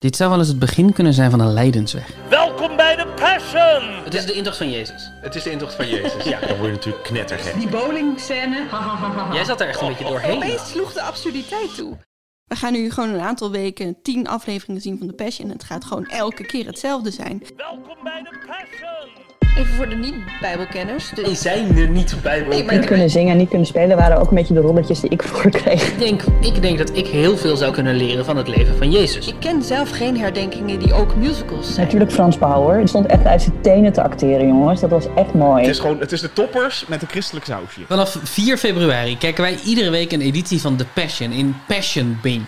[0.00, 2.14] Dit zou wel eens het begin kunnen zijn van een lijdensweg.
[2.28, 4.04] Welkom bij de Passion!
[4.04, 5.10] Het is de intocht van Jezus.
[5.20, 6.24] Het is de intocht van Jezus.
[6.30, 7.54] Ja, dan word je natuurlijk knettergek.
[7.54, 8.66] Die bowlingscène.
[9.32, 10.36] Jij zat er echt een beetje doorheen.
[10.36, 11.96] Opeens sloeg de absurditeit toe.
[12.44, 15.46] We gaan nu gewoon een aantal weken tien afleveringen zien van The Passion.
[15.46, 17.42] En het gaat gewoon elke keer hetzelfde zijn.
[17.56, 19.29] Welkom bij de Passion!
[19.56, 21.10] Even voor de niet-bijbelkenners.
[21.14, 22.40] Die zijn er niet bij.
[22.40, 25.10] Nee, niet kunnen zingen en niet kunnen spelen waren ook een beetje de rolletjes die
[25.10, 25.88] ik voorkreeg.
[25.88, 28.90] Ik denk, ik denk dat ik heel veel zou kunnen leren van het leven van
[28.90, 29.26] Jezus.
[29.26, 31.86] Ik ken zelf geen herdenkingen die ook musicals zijn.
[31.86, 32.78] Natuurlijk Frans Bauer.
[32.78, 34.80] Die stond echt uit zijn tenen te acteren, jongens.
[34.80, 35.60] Dat was echt mooi.
[35.62, 37.80] Het is gewoon, het is de toppers met een christelijk sausje.
[37.88, 42.44] Vanaf 4 februari kijken wij iedere week een editie van The Passion in Passion Binge.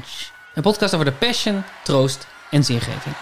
[0.55, 3.15] Een podcast over de passion, troost en zingeving.